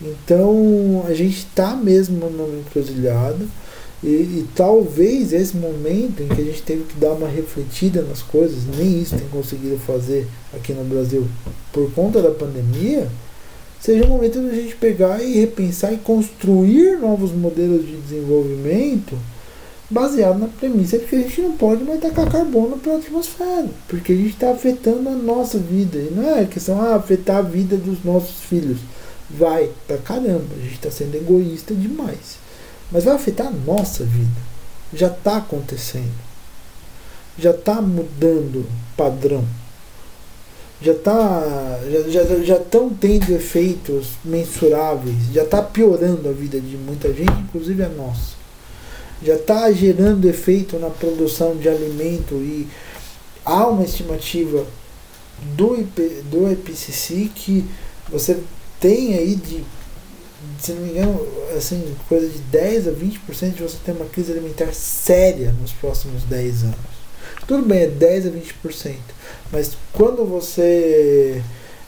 [0.01, 3.45] Então a gente está mesmo numa encruzilhada
[4.04, 8.24] e, e, talvez esse momento em que a gente teve que dar uma refletida nas
[8.24, 11.28] coisas, nem isso tem conseguido fazer aqui no Brasil
[11.72, 13.08] por conta da pandemia,
[13.80, 19.16] seja o momento da gente pegar e repensar e construir novos modelos de desenvolvimento
[19.91, 23.68] baseado na premissa de que a gente não pode mais tacar carbono para a atmosfera,
[23.88, 25.97] porque a gente está afetando a nossa vida.
[25.97, 28.80] E não é questão de ah, afetar a vida dos nossos filhos.
[29.30, 32.41] Vai pra caramba, a gente está sendo egoísta demais.
[32.92, 34.42] Mas vai afetar a nossa vida.
[34.94, 36.12] Já está acontecendo.
[37.38, 38.66] Já está mudando
[38.98, 39.46] padrão.
[40.82, 41.80] Já está
[42.10, 47.32] já, já, já estão tendo efeitos mensuráveis, já está piorando a vida de muita gente,
[47.32, 48.42] inclusive a nossa
[49.24, 52.68] já está gerando efeito na produção de alimento e
[53.46, 54.66] há uma estimativa
[55.56, 57.64] do, IP, do IPCC que
[58.10, 58.39] você
[58.80, 59.64] tem aí de,
[60.62, 64.32] se não me engano, assim, coisa de 10 a 20% de você ter uma crise
[64.32, 67.01] alimentar séria nos próximos 10 anos.
[67.47, 68.95] Tudo bem, é 10 a 20%,
[69.51, 71.41] mas quando você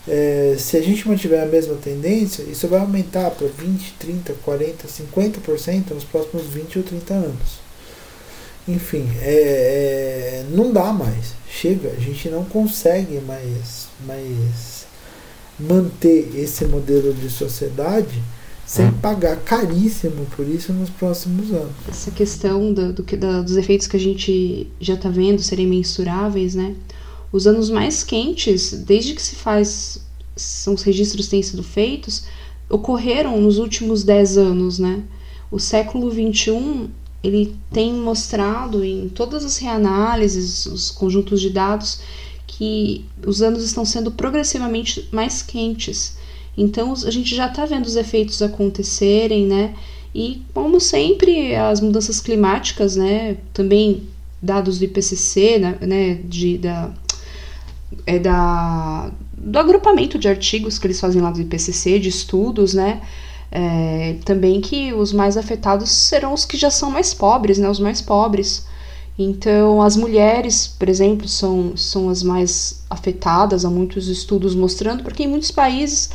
[0.07, 4.87] é, se a gente mantiver a mesma tendência, isso vai aumentar para 20, 30, 40,
[4.87, 7.63] 50% nos próximos 20 ou 30 anos.
[8.67, 11.33] Enfim, é, é, não dá mais.
[11.49, 14.85] Chega, a gente não consegue mais, mais
[15.59, 18.21] manter esse modelo de sociedade
[18.73, 18.93] sem hum.
[18.93, 21.75] pagar caríssimo por isso nos próximos anos.
[21.87, 23.03] Essa questão do, do,
[23.43, 26.75] dos efeitos que a gente já está vendo serem mensuráveis, né?
[27.31, 30.01] Os anos mais quentes, desde que se faz
[30.35, 32.23] são os registros que têm sido feitos,
[32.67, 35.03] ocorreram nos últimos 10 anos, né?
[35.51, 36.89] O século XXI
[37.23, 41.99] ele tem mostrado em todas as reanálises, os conjuntos de dados,
[42.47, 46.17] que os anos estão sendo progressivamente mais quentes.
[46.57, 49.73] Então a gente já está vendo os efeitos acontecerem, né?
[50.13, 53.37] E como sempre, as mudanças climáticas, né?
[53.51, 54.03] Também
[54.41, 56.19] dados do IPCC, né?
[56.25, 56.91] de, da,
[58.05, 63.01] é da, do agrupamento de artigos que eles fazem lá do IPCC, de estudos, né?
[63.51, 67.69] É, também que os mais afetados serão os que já são mais pobres, né?
[67.69, 68.65] Os mais pobres.
[69.17, 75.23] Então, as mulheres, por exemplo, são, são as mais afetadas, há muitos estudos mostrando, porque
[75.23, 76.09] em muitos países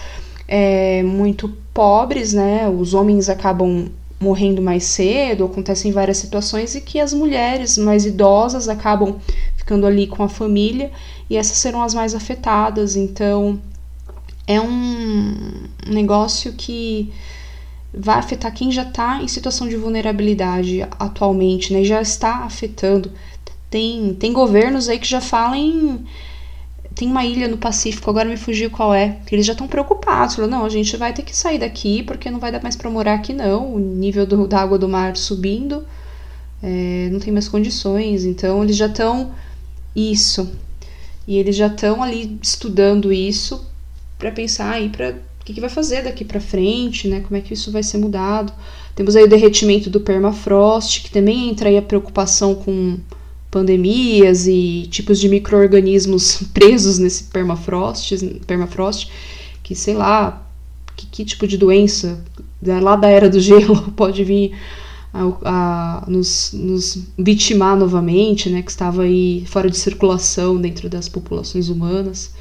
[0.49, 3.89] é, muito pobres, né, os homens acabam
[4.21, 9.17] morrendo mais cedo, acontecem várias situações e que as mulheres mais idosas acabam
[9.57, 10.91] ficando ali com a família
[11.31, 12.97] e essas serão as mais afetadas.
[12.97, 13.61] Então,
[14.47, 17.13] é um negócio que
[17.93, 21.85] vai afetar quem já está em situação de vulnerabilidade atualmente, né?
[21.85, 23.13] Já está afetando.
[23.71, 26.07] Tem, tem governos aí que já falam em.
[26.99, 30.35] Tem uma ilha no Pacífico, agora me fugiu qual é, eles já estão preocupados.
[30.35, 32.91] Falam, não, a gente vai ter que sair daqui porque não vai dar mais para
[32.91, 33.73] morar aqui, não.
[33.73, 35.87] O nível do, da água do mar subindo,
[36.61, 38.25] é, não tem mais condições.
[38.25, 39.31] Então, eles já estão.
[39.95, 40.51] Isso.
[41.25, 43.65] E eles já estão ali estudando isso
[44.19, 47.21] para pensar aí para o que, que, vai fazer daqui para frente, né?
[47.21, 48.53] Como é que isso vai ser mudado?
[48.97, 52.99] Temos aí o derretimento do permafrost, que também entra aí a preocupação com
[53.51, 58.15] pandemias e tipos de micro-organismos presos nesse permafrost,
[58.47, 59.11] permafrost,
[59.63, 60.47] que sei lá,
[60.97, 62.23] que, que tipo de doença
[62.63, 64.53] lá da era do gelo pode vir
[65.13, 71.09] a, a nos, nos, vitimar novamente, né, que estava aí fora de circulação dentro das
[71.09, 72.33] populações humanas.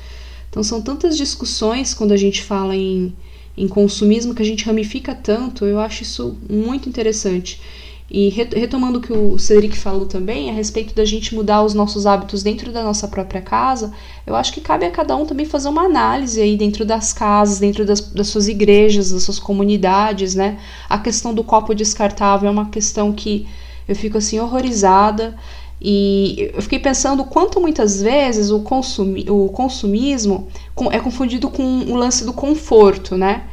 [0.49, 3.13] Então são tantas discussões quando a gente fala em,
[3.55, 7.61] em consumismo que a gente ramifica tanto, eu acho isso muito interessante.
[8.09, 12.05] E retomando o que o Cedric falou também a respeito da gente mudar os nossos
[12.05, 13.91] hábitos dentro da nossa própria casa,
[14.25, 17.59] eu acho que cabe a cada um também fazer uma análise aí dentro das casas,
[17.59, 20.57] dentro das, das suas igrejas, das suas comunidades, né?
[20.87, 23.45] A questão do copo descartável é uma questão que
[23.85, 25.35] eu fico assim horrorizada.
[25.81, 30.47] E eu fiquei pensando quanto muitas vezes o, consumi o consumismo
[30.91, 33.43] é confundido com o lance do conforto, né?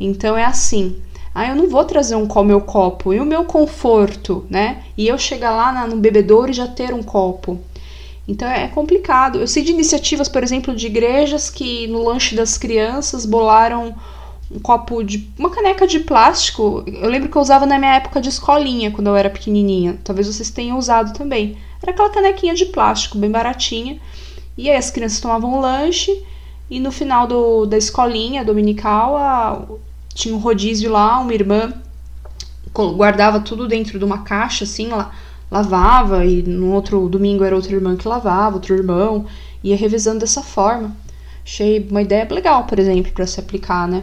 [0.00, 0.96] Então é assim.
[1.38, 3.14] Ah, eu não vou trazer um com meu copo.
[3.14, 4.82] E o meu conforto, né?
[4.96, 7.60] E eu chegar lá no bebedouro e já ter um copo.
[8.26, 9.38] Então é complicado.
[9.38, 13.94] Eu sei de iniciativas, por exemplo, de igrejas que no lanche das crianças bolaram
[14.50, 15.30] um copo de.
[15.38, 16.82] uma caneca de plástico.
[16.88, 19.96] Eu lembro que eu usava na minha época de escolinha, quando eu era pequenininha.
[20.02, 21.56] Talvez vocês tenham usado também.
[21.80, 24.00] Era aquela canequinha de plástico, bem baratinha.
[24.56, 26.20] E aí as crianças tomavam lanche
[26.68, 29.62] e no final do, da escolinha dominical a,
[30.18, 31.72] tinha um rodízio lá, uma irmã
[32.74, 35.12] guardava tudo dentro de uma caixa, assim, lá,
[35.48, 39.26] lavava, e no outro domingo era outra irmã que lavava, outro irmão,
[39.62, 40.94] ia revezando dessa forma.
[41.44, 44.02] Achei uma ideia legal, por exemplo, para se aplicar, né?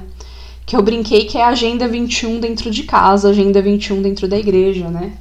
[0.66, 4.38] Que eu brinquei que é a Agenda 21 dentro de casa, Agenda 21 dentro da
[4.38, 5.18] igreja, né?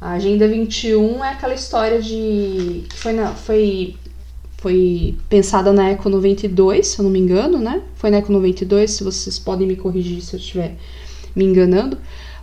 [0.00, 2.84] A Agenda 21 é aquela história de.
[2.88, 3.96] que foi, na, foi,
[4.62, 7.82] foi pensada na Eco 92, se eu não me engano, né?
[7.96, 10.76] Foi na Eco 92, se vocês podem me corrigir se eu estiver
[11.34, 11.98] me enganando.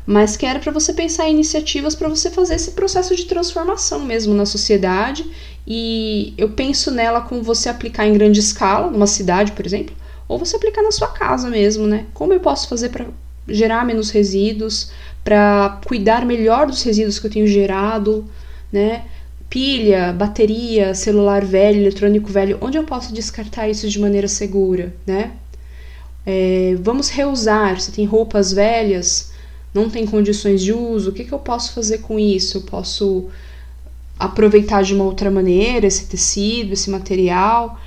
[0.05, 4.01] Mas que era para você pensar em iniciativas para você fazer esse processo de transformação
[4.01, 5.26] mesmo na sociedade.
[5.65, 9.95] E eu penso nela como você aplicar em grande escala, numa cidade, por exemplo,
[10.28, 12.05] ou você aplicar na sua casa mesmo, né?
[12.13, 13.05] Como eu posso fazer para
[13.47, 14.91] gerar menos resíduos,
[15.24, 18.26] para cuidar melhor dos resíduos que eu tenho gerado,
[18.74, 19.05] né?
[19.49, 25.31] Pilha, bateria, celular velho, eletrônico velho, onde eu posso descartar isso de maneira segura, né?
[26.25, 27.79] É, vamos reusar.
[27.79, 29.31] Se tem roupas velhas,
[29.73, 32.57] não tem condições de uso, o que, que eu posso fazer com isso?
[32.57, 33.27] Eu posso
[34.19, 37.79] aproveitar de uma outra maneira esse tecido, esse material.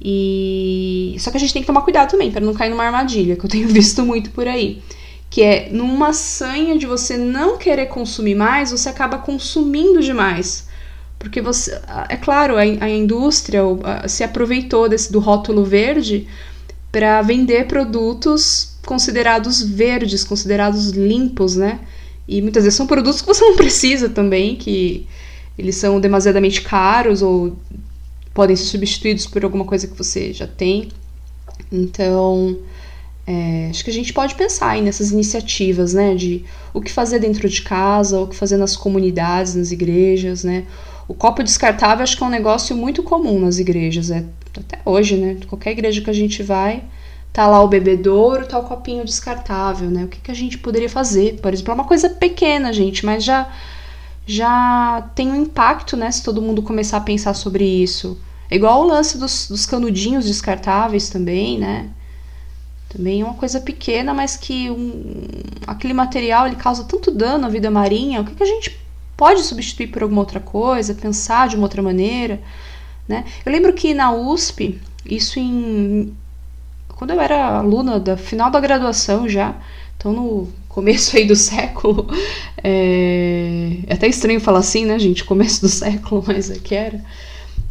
[0.00, 3.36] E só que a gente tem que tomar cuidado também para não cair numa armadilha,
[3.36, 4.82] que eu tenho visto muito por aí
[5.32, 10.68] que é numa sanha de você não querer consumir mais, você acaba consumindo demais.
[11.22, 13.62] Porque você, é claro, a, a indústria
[14.08, 16.26] se aproveitou desse do rótulo verde
[16.90, 21.78] para vender produtos considerados verdes, considerados limpos, né?
[22.26, 25.06] E muitas vezes são produtos que você não precisa também, que
[25.56, 27.56] eles são demasiadamente caros ou
[28.34, 30.88] podem ser substituídos por alguma coisa que você já tem.
[31.70, 32.58] Então,
[33.24, 36.44] é, acho que a gente pode pensar aí nessas iniciativas, né, de
[36.74, 40.64] o que fazer dentro de casa, o que fazer nas comunidades, nas igrejas, né.
[41.12, 44.24] O copo descartável acho que é um negócio muito comum nas igrejas, é
[44.58, 45.36] até hoje, né?
[45.46, 46.84] Qualquer igreja que a gente vai,
[47.30, 50.04] tá lá o bebedouro, tá o copinho descartável, né?
[50.04, 51.38] O que, que a gente poderia fazer?
[51.42, 53.46] Por exemplo, é uma coisa pequena, gente, mas já
[54.26, 56.10] já tem um impacto, né?
[56.10, 58.18] Se todo mundo começar a pensar sobre isso.
[58.50, 61.90] É igual o lance dos, dos canudinhos descartáveis também, né?
[62.88, 65.28] Também é uma coisa pequena, mas que um,
[65.66, 68.22] aquele material ele causa tanto dano à vida marinha.
[68.22, 68.80] O que, que a gente
[69.16, 72.40] pode substituir por alguma outra coisa, pensar de uma outra maneira?
[73.08, 73.24] Né?
[73.44, 76.14] Eu lembro que na USP, isso em.
[76.88, 79.56] Quando eu era aluna da final da graduação já,
[79.96, 82.08] então no começo aí do século,
[82.62, 85.24] é, é até estranho falar assim, né, gente?
[85.24, 87.02] Começo do século, mas é que era.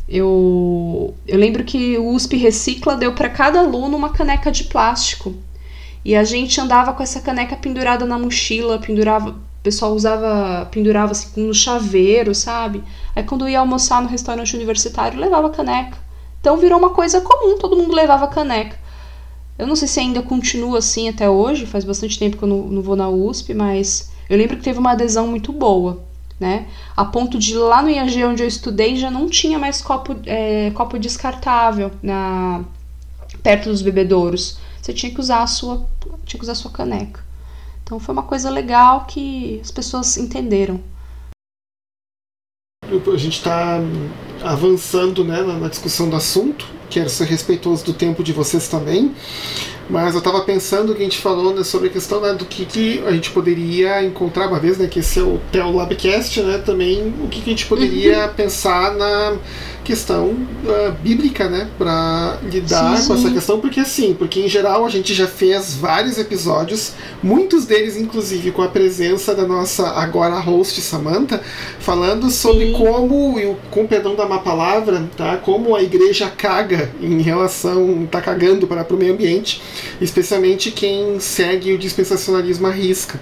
[0.07, 5.33] Eu, eu lembro que o USP Recicla deu para cada aluno uma caneca de plástico.
[6.03, 11.11] E a gente andava com essa caneca pendurada na mochila, pendurava, o pessoal usava, pendurava
[11.11, 12.83] assim no chaveiro, sabe?
[13.15, 15.97] Aí quando ia almoçar no restaurante universitário, levava caneca.
[16.41, 18.77] Então virou uma coisa comum, todo mundo levava caneca.
[19.57, 22.63] Eu não sei se ainda continua assim até hoje, faz bastante tempo que eu não,
[22.63, 26.65] não vou na USP, mas eu lembro que teve uma adesão muito boa né?
[26.97, 30.71] A ponto de lá no IAG onde eu estudei já não tinha mais copo, é,
[30.71, 32.65] copo descartável na
[33.43, 34.57] perto dos bebedouros.
[34.81, 35.85] Você tinha que usar a sua
[36.25, 37.23] tinha que usar a sua caneca.
[37.91, 40.79] Então foi uma coisa legal que as pessoas entenderam.
[42.85, 43.79] A gente está
[44.41, 46.65] avançando né, na discussão do assunto.
[46.89, 49.13] Quero ser respeitoso do tempo de vocês também.
[49.91, 52.65] Mas eu estava pensando que a gente falou né, sobre a questão né, do que,
[52.65, 56.59] que, a gente poderia encontrar, uma vez né, que esse é o Theo Labcast, né,
[56.59, 58.33] também o que, que a gente poderia uhum.
[58.33, 59.35] pensar na
[59.83, 63.25] questão uh, bíblica, né, para lidar sim, com sim.
[63.25, 67.97] essa questão, porque assim, porque em geral a gente já fez vários episódios, muitos deles
[67.97, 71.41] inclusive com a presença da nossa agora host Samantha,
[71.79, 72.73] falando sobre sim.
[72.73, 78.21] como, e com perdão da má palavra, tá, como a igreja caga em relação, tá
[78.21, 79.61] cagando para, para o meio ambiente,
[79.99, 83.19] especialmente quem segue o dispensacionalismo à risca.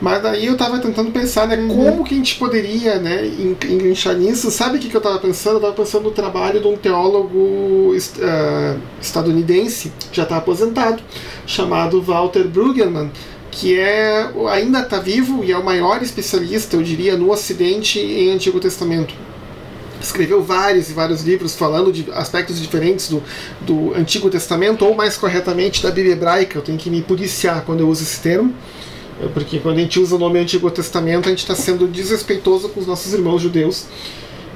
[0.00, 1.68] Mas daí eu tava tentando pensar, né, uhum.
[1.68, 3.26] como que a gente poderia, né,
[3.68, 4.50] enganchar nisso.
[4.50, 5.56] Sabe o que, que eu tava pensando?
[5.56, 11.02] Eu tava pensando no trabalho de um teólogo uh, estadunidense, já está aposentado,
[11.46, 13.10] chamado Walter Brueggemann,
[13.50, 18.32] que é ainda está vivo e é o maior especialista, eu diria, no Ocidente em
[18.32, 19.14] Antigo Testamento
[20.00, 23.22] escreveu vários e vários livros falando de aspectos diferentes do,
[23.60, 26.58] do Antigo Testamento, ou mais corretamente da Bíblia hebraica.
[26.58, 28.54] Eu tenho que me policiar quando eu uso esse termo.
[29.34, 32.80] Porque quando a gente usa o nome Antigo Testamento, a gente está sendo desrespeitoso com
[32.80, 33.84] os nossos irmãos judeus.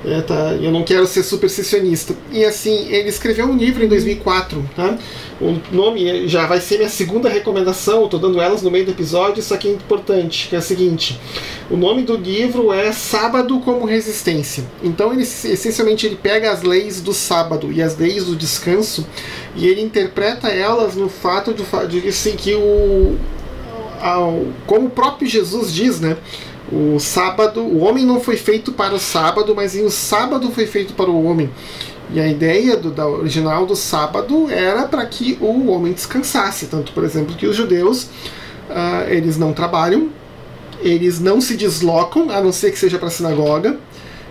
[0.07, 0.53] É, tá?
[0.61, 2.15] Eu não quero ser supersticionista.
[2.31, 4.71] E assim, ele escreveu um livro em 2004.
[4.77, 4.99] Tá?
[5.41, 9.41] O nome já vai ser minha segunda recomendação, estou dando elas no meio do episódio,
[9.41, 11.19] isso aqui é importante, que é o seguinte.
[11.71, 14.65] O nome do livro é Sábado como Resistência.
[14.83, 19.07] Então, ele, essencialmente, ele pega as leis do sábado e as leis do descanso
[19.57, 23.17] e ele interpreta elas no fato de, de assim, que o,
[24.01, 26.17] ao, como o próprio Jesus diz, né?
[26.75, 30.93] O sábado, o homem não foi feito para o sábado, mas o sábado foi feito
[30.95, 31.49] para o homem.
[32.13, 36.67] E a ideia do, da original do sábado era para que o homem descansasse.
[36.67, 38.09] Tanto, por exemplo, que os judeus
[38.69, 40.09] uh, eles não trabalham,
[40.81, 43.79] eles não se deslocam, a não ser que seja para a sinagoga,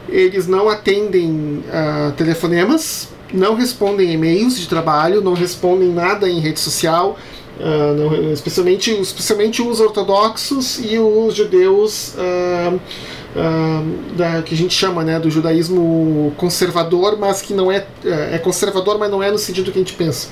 [0.10, 6.60] eles não atendem uh, telefonemas, não respondem e-mails de trabalho, não respondem nada em rede
[6.60, 7.18] social,
[7.60, 14.74] Uh, não, especialmente, especialmente os ortodoxos e os judeus uh, uh, da, que a gente
[14.74, 19.38] chama né, do judaísmo conservador, mas que não é, é conservador, mas não é no
[19.38, 20.30] sentido que a gente pensa.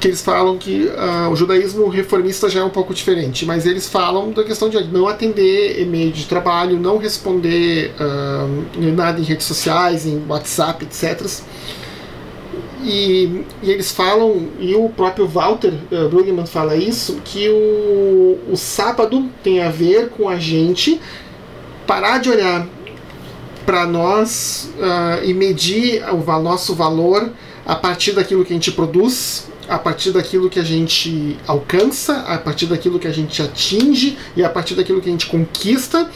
[0.00, 0.90] Que eles falam que
[1.32, 5.08] o judaísmo reformista já é um pouco diferente, mas eles falam da questão de não
[5.08, 7.94] atender e-mail de trabalho, não responder
[8.94, 11.26] nada em redes sociais, em WhatsApp, etc.
[12.86, 18.56] E, e, eles falam, e o próprio Walter uh, Brueggemann fala isso, que o, o
[18.56, 21.00] sábado tem a ver com a gente
[21.84, 22.64] parar de olhar
[23.66, 27.32] para nós uh, e medir o nosso valor
[27.66, 32.38] a partir daquilo que a gente produz, a partir daquilo que a gente alcança, a
[32.38, 36.08] partir daquilo que a gente atinge e a partir daquilo que a gente conquista.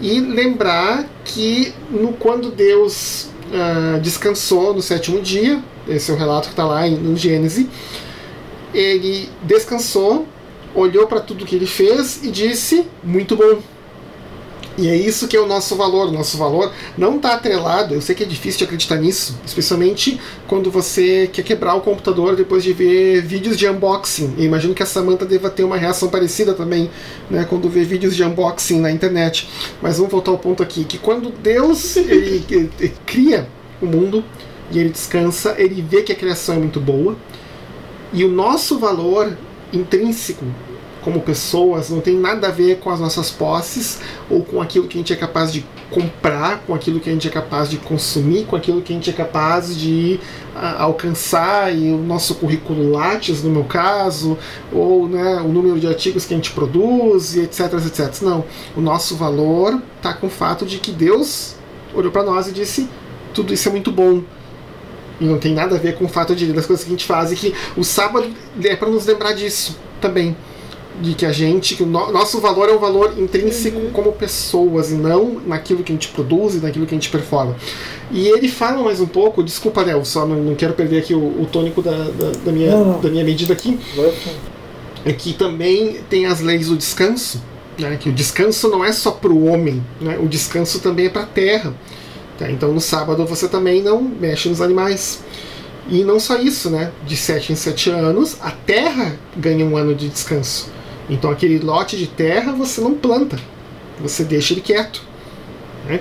[0.00, 6.48] E lembrar que no quando Deus uh, descansou no sétimo dia, esse é o relato
[6.48, 7.66] que está lá no Gênesis.
[8.74, 10.26] Ele descansou,
[10.74, 13.60] olhou para tudo que ele fez e disse: Muito bom.
[14.78, 16.08] E é isso que é o nosso valor.
[16.08, 17.94] O nosso valor não está atrelado.
[17.94, 22.36] Eu sei que é difícil de acreditar nisso, especialmente quando você quer quebrar o computador
[22.36, 24.34] depois de ver vídeos de unboxing.
[24.36, 26.90] Eu imagino que a Samantha deva ter uma reação parecida também,
[27.30, 29.48] né, quando vê vídeos de unboxing na internet.
[29.80, 33.48] Mas vamos voltar ao ponto aqui: que quando Deus ele, ele, ele cria
[33.80, 34.22] o mundo,
[34.70, 37.16] e ele descansa, ele vê que a criação é muito boa.
[38.12, 39.36] E o nosso valor
[39.72, 40.44] intrínseco
[41.06, 44.98] como pessoas não tem nada a ver com as nossas posses ou com aquilo que
[44.98, 48.44] a gente é capaz de comprar, com aquilo que a gente é capaz de consumir,
[48.44, 50.18] com aquilo que a gente é capaz de
[50.52, 54.36] uh, alcançar e o nosso currículo Lattes, no meu caso,
[54.72, 58.22] ou né, o número de artigos que a gente produz, etc, etc.
[58.22, 58.44] Não,
[58.76, 61.54] o nosso valor está com o fato de que Deus
[61.94, 62.88] olhou para nós e disse:
[63.32, 64.22] tudo isso é muito bom.
[65.20, 67.06] E não tem nada a ver com o fato de das coisas que a gente
[67.06, 68.26] faz e que o sábado
[68.62, 70.36] é para nos lembrar disso também
[71.00, 73.90] de que a gente, que o no, nosso valor é um valor intrínseco uhum.
[73.90, 77.56] como pessoas e não naquilo que a gente produz e naquilo que a gente performa.
[78.10, 81.42] E ele fala mais um pouco, desculpa, Léo, só não, não quero perder aqui o,
[81.42, 83.78] o tônico da, da, da minha, não, da minha medida aqui.
[85.04, 87.42] É que também tem as leis do descanso,
[87.78, 91.10] né, que o descanso não é só para o homem, né, o descanso também é
[91.10, 91.74] para a terra.
[92.38, 92.50] Tá?
[92.50, 95.22] Então no sábado você também não mexe nos animais.
[95.88, 96.90] E não só isso, né?
[97.06, 100.68] De 7 em 7 anos, a terra ganha um ano de descanso.
[101.08, 103.38] Então aquele lote de terra você não planta,
[104.00, 105.00] você deixa ele quieto,
[105.86, 106.00] né?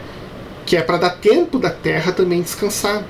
[0.65, 3.03] que é para dar tempo da terra também descansar.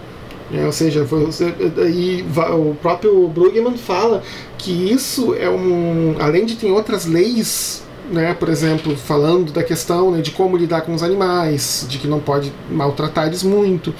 [0.52, 0.65] Né?
[0.65, 1.53] Ou seja, você,
[1.89, 4.22] e o próprio Brugman fala
[4.57, 6.15] que isso é um.
[6.19, 10.82] Além de ter outras leis né, por exemplo, falando da questão né, de como lidar
[10.82, 13.94] com os animais, de que não pode maltratar eles muito,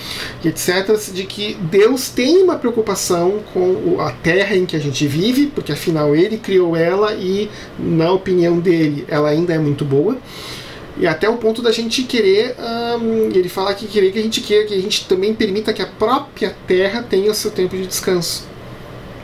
[0.44, 5.48] etc., de que Deus tem uma preocupação com a terra em que a gente vive,
[5.48, 10.18] porque afinal ele criou ela e, na opinião dele, ela ainda é muito boa.
[10.98, 12.56] E até o ponto da gente querer,
[13.34, 15.86] ele fala que querer que a gente queira que a gente também permita que a
[15.86, 18.55] própria terra tenha o seu tempo de descanso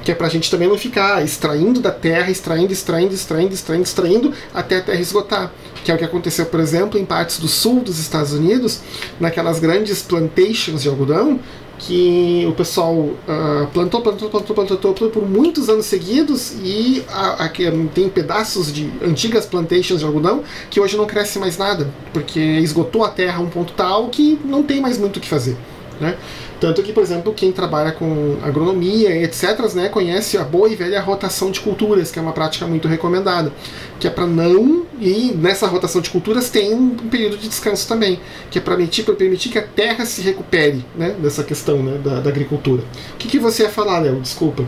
[0.03, 3.83] que é para a gente também não ficar extraindo da terra, extraindo, extraindo, extraindo, extraindo,
[3.83, 5.51] extraindo, até a terra esgotar.
[5.83, 8.81] Que é o que aconteceu, por exemplo, em partes do sul dos Estados Unidos,
[9.19, 11.39] naquelas grandes plantations de algodão,
[11.79, 17.45] que o pessoal uh, plantou, plantou, plantou, plantou, plantou, por muitos anos seguidos e a,
[17.45, 17.49] a,
[17.93, 23.03] tem pedaços de antigas plantations de algodão que hoje não cresce mais nada, porque esgotou
[23.03, 25.57] a terra a um ponto tal que não tem mais muito o que fazer.
[25.99, 26.15] Né?
[26.61, 31.01] Tanto que, por exemplo, quem trabalha com agronomia etc., né, conhece a boa e velha
[31.01, 33.51] rotação de culturas, que é uma prática muito recomendada,
[33.99, 34.85] que é para não.
[34.99, 38.19] E nessa rotação de culturas tem um período de descanso também,
[38.51, 42.19] que é para permitir, permitir que a terra se recupere né, dessa questão né, da,
[42.19, 42.83] da agricultura.
[43.15, 44.21] O que, que você ia falar, Léo?
[44.21, 44.63] Desculpa.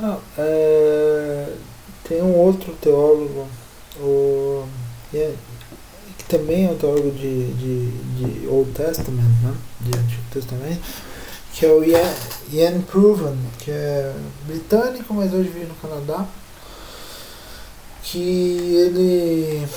[0.00, 1.52] Ah, é...
[2.08, 3.48] Tem um outro teólogo,
[3.98, 4.64] o
[6.32, 9.54] também é teólogo de, de, de Old Testament, né?
[9.80, 10.80] de Antigo Testamento,
[11.52, 14.14] que é o Ian, Proven, que é
[14.46, 16.26] britânico, mas hoje vive no Canadá,
[18.02, 19.68] que ele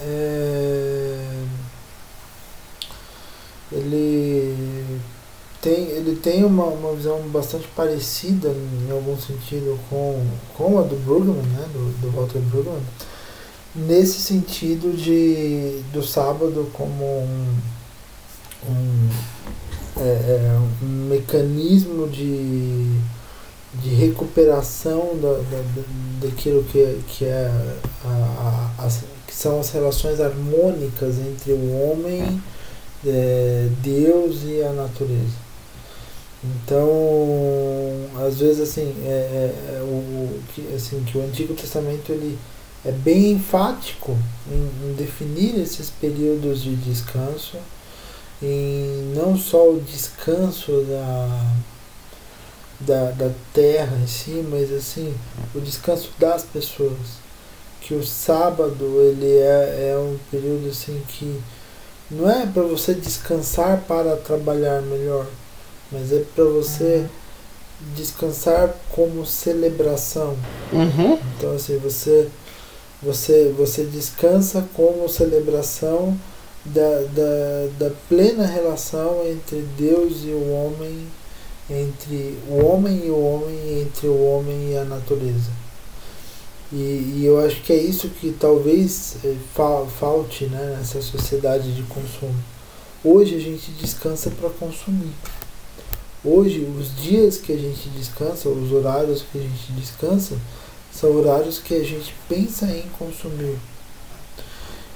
[0.00, 1.44] é,
[3.72, 5.00] ele
[5.60, 10.26] tem, ele tem uma, uma visão bastante parecida em algum sentido com,
[10.56, 12.80] com a do Brugman, né, do, do Walter Brugman,
[13.74, 17.58] nesse sentido de do sábado como um,
[18.68, 19.08] um,
[19.96, 22.98] é, é, um mecanismo de,
[23.74, 25.62] de recuperação da, da,
[26.20, 27.50] daquilo que, que, é
[28.04, 32.42] a, a, as, que são as relações harmônicas entre o homem,
[33.06, 35.42] é, Deus e a natureza.
[36.44, 36.90] Então,
[38.26, 42.36] às vezes assim, é, é, é o, que, assim, que o Antigo Testamento ele
[42.84, 44.16] é bem enfático
[44.50, 47.56] em, em definir esses períodos de descanso,
[48.42, 51.52] em não só o descanso da,
[52.80, 55.14] da, da terra em si, mas assim,
[55.54, 57.22] o descanso das pessoas.
[57.80, 61.40] Que o sábado ele é, é um período assim que
[62.08, 65.26] não é para você descansar para trabalhar melhor,
[65.90, 67.08] mas é para você uhum.
[67.96, 70.36] descansar como celebração.
[70.72, 71.18] Uhum.
[71.36, 72.28] Então assim, você
[73.02, 76.16] você, você descansa como celebração
[76.64, 81.06] da, da, da plena relação entre Deus e o homem,
[81.68, 85.50] entre o homem e o homem, entre o homem e a natureza.
[86.72, 89.34] E, e eu acho que é isso que talvez eh,
[89.98, 92.42] falte né, nessa sociedade de consumo.
[93.04, 95.12] Hoje a gente descansa para consumir.
[96.24, 100.36] Hoje, os dias que a gente descansa, os horários que a gente descansa,
[100.92, 103.58] são horários que a gente pensa em consumir.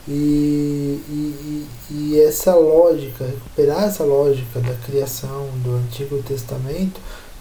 [0.08, 7.00] E, e, e, essa lógica, recuperar essa lógica da criação do Antigo Testamento,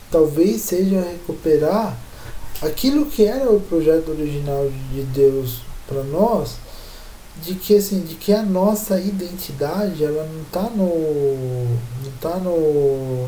[0.10, 1.96] talvez seja recuperar
[2.62, 6.58] aquilo que era o projeto original de Deus para nós,
[7.44, 11.68] de que assim, de que a nossa identidade ela não está no
[12.04, 13.28] não tá no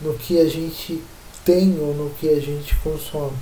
[0.00, 1.00] no que a gente
[1.44, 3.36] tem ou no que a gente consome,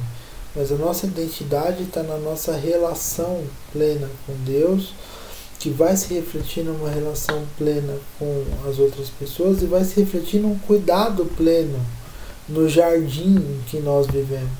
[0.55, 4.93] mas a nossa identidade está na nossa relação plena com Deus,
[5.59, 10.40] que vai se refletir numa relação plena com as outras pessoas e vai se refletir
[10.40, 11.78] num cuidado pleno
[12.48, 14.51] no jardim em que nós vivemos,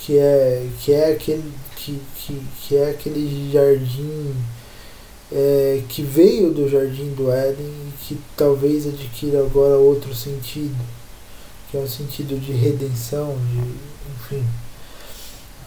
[0.00, 4.34] que é que é aquele que, que, que é aquele jardim
[5.30, 10.76] é, que veio do jardim do Éden e que talvez adquira agora outro sentido,
[11.70, 13.62] que é um sentido de redenção, de
[14.30, 14.44] enfim.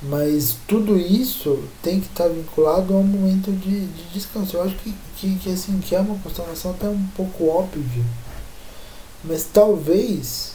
[0.01, 4.57] Mas tudo isso tem que estar vinculado a um momento de, de descanso.
[4.57, 8.03] Eu acho que, que, que, assim, que é uma constatação até um pouco óbvia.
[9.23, 10.53] Mas talvez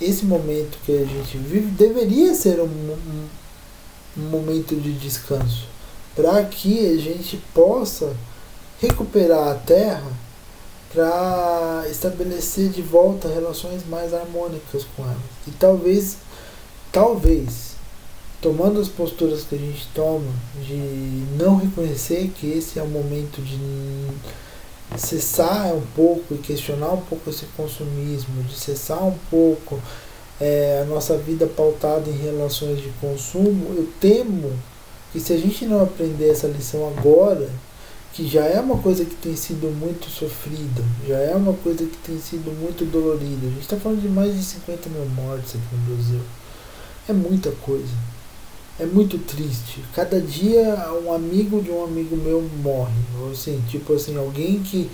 [0.00, 3.28] esse momento que a gente vive deveria ser um, um,
[4.16, 5.66] um momento de descanso,
[6.16, 8.16] para que a gente possa
[8.80, 10.10] recuperar a terra
[10.92, 15.20] para estabelecer de volta relações mais harmônicas com ela.
[15.46, 16.16] E talvez,
[16.92, 17.76] talvez,
[18.40, 20.30] tomando as posturas que a gente toma
[20.66, 20.76] de
[21.36, 23.58] não reconhecer que esse é o momento de
[24.98, 29.80] cessar um pouco e questionar um pouco esse consumismo, de cessar um pouco
[30.40, 34.52] é, a nossa vida pautada em relações de consumo, eu temo
[35.12, 37.48] que se a gente não aprender essa lição agora,
[38.12, 41.96] que já é uma coisa que tem sido muito sofrida, já é uma coisa que
[41.98, 43.46] tem sido muito dolorida.
[43.46, 46.20] A gente está falando de mais de 50 mil mortes aqui no Brasil.
[47.10, 47.92] É muita coisa.
[48.78, 49.82] É muito triste.
[49.92, 52.94] Cada dia um amigo de um amigo meu morre.
[53.20, 54.88] Ou assim, tipo assim, alguém que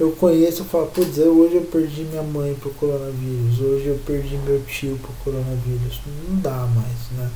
[0.00, 4.36] eu conheço e falo, putz, hoje eu perdi minha mãe pro coronavírus, hoje eu perdi
[4.38, 6.00] meu tio pro coronavírus.
[6.28, 7.30] Não dá mais, né?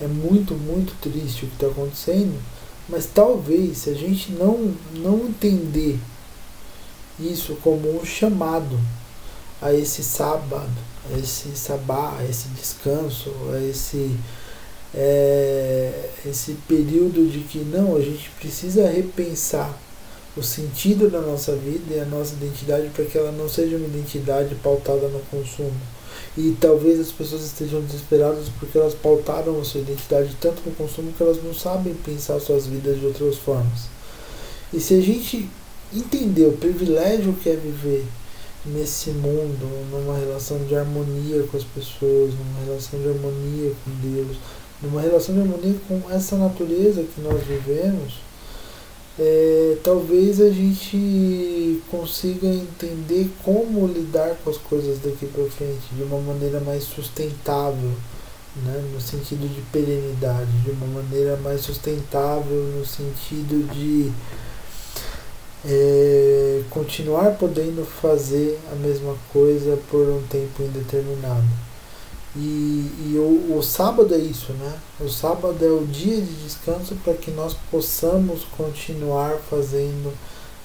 [0.00, 2.36] É muito, muito triste o que está acontecendo,
[2.88, 6.00] mas talvez se a gente não, não entender
[7.20, 8.80] isso como um chamado
[9.62, 10.72] a esse sábado,
[11.18, 13.30] esse sabá, esse descanso,
[13.68, 14.16] esse,
[14.94, 19.78] é, esse período de que não, a gente precisa repensar
[20.36, 23.86] o sentido da nossa vida e a nossa identidade para que ela não seja uma
[23.86, 25.72] identidade pautada no consumo.
[26.36, 31.12] E talvez as pessoas estejam desesperadas porque elas pautaram a sua identidade tanto no consumo
[31.12, 33.88] que elas não sabem pensar suas vidas de outras formas.
[34.72, 35.48] E se a gente
[35.94, 38.04] entender o privilégio que é viver
[38.66, 44.36] nesse mundo, numa relação de harmonia com as pessoas, numa relação de harmonia com Deus,
[44.82, 48.20] numa relação de harmonia com essa natureza que nós vivemos,
[49.18, 56.02] é, talvez a gente consiga entender como lidar com as coisas daqui para frente de
[56.02, 57.92] uma maneira mais sustentável,
[58.56, 64.10] né, no sentido de perenidade, de uma maneira mais sustentável no sentido de
[65.66, 71.48] é, continuar podendo fazer a mesma coisa por um tempo indeterminado.
[72.36, 74.76] E, e o, o sábado é isso, né?
[75.00, 80.12] O sábado é o dia de descanso para que nós possamos continuar fazendo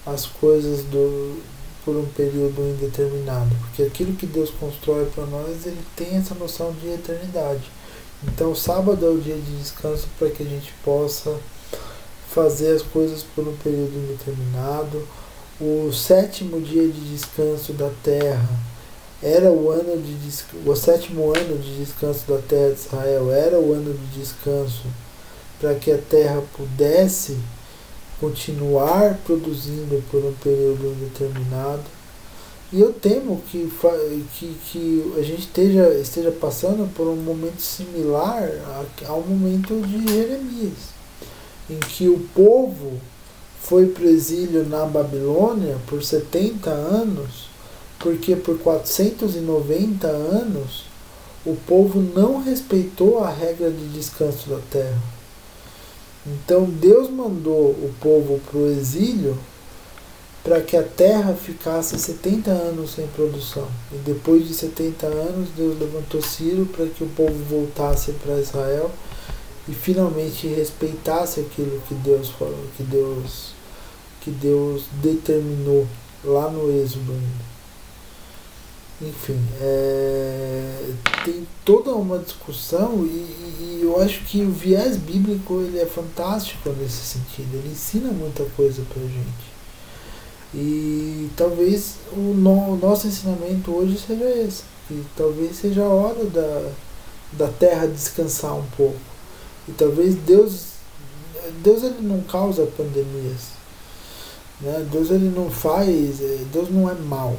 [0.06, 1.40] as coisas do,
[1.86, 3.56] por um período indeterminado.
[3.62, 7.70] Porque aquilo que Deus constrói para nós, ele tem essa noção de eternidade.
[8.24, 11.38] Então, o sábado é o dia de descanso para que a gente possa
[12.34, 15.08] fazer as coisas por um período indeterminado.
[15.60, 18.50] O sétimo dia de descanso da terra
[19.22, 20.18] era o ano de
[20.66, 24.86] o sétimo ano de descanso da terra de Israel, era o ano de descanso
[25.60, 27.38] para que a terra pudesse
[28.20, 31.84] continuar produzindo por um período indeterminado.
[32.72, 33.70] E eu temo que,
[34.38, 38.48] que, que a gente esteja, esteja passando por um momento similar
[39.08, 40.99] ao momento de Jeremias,
[41.70, 42.94] em que o povo
[43.62, 47.50] foi para o exílio na Babilônia por 70 anos
[48.00, 50.86] porque por 490 anos
[51.46, 55.02] o povo não respeitou a regra de descanso da terra.
[56.26, 59.38] Então Deus mandou o povo para o exílio
[60.44, 63.68] para que a terra ficasse 70 anos sem produção.
[63.92, 68.90] E depois de 70 anos, Deus levantou Ciro para que o povo voltasse para Israel
[69.70, 73.52] e finalmente respeitasse aquilo que Deus falou, que Deus,
[74.20, 75.86] que Deus determinou
[76.24, 77.14] lá no Êxodo.
[79.00, 80.92] Enfim, é,
[81.24, 86.70] tem toda uma discussão e, e, eu acho que o viés bíblico ele é fantástico
[86.72, 87.54] nesse sentido.
[87.54, 89.50] Ele ensina muita coisa para gente.
[90.54, 94.64] E talvez o, no, o nosso ensinamento hoje seja esse.
[94.92, 96.72] E talvez seja a hora da,
[97.34, 99.09] da terra descansar um pouco.
[99.70, 100.70] E talvez Deus
[101.64, 103.60] Deus ele não causa pandemias.
[104.62, 104.88] Né?
[104.92, 107.36] Deus ele não faz, é, Deus não é mal.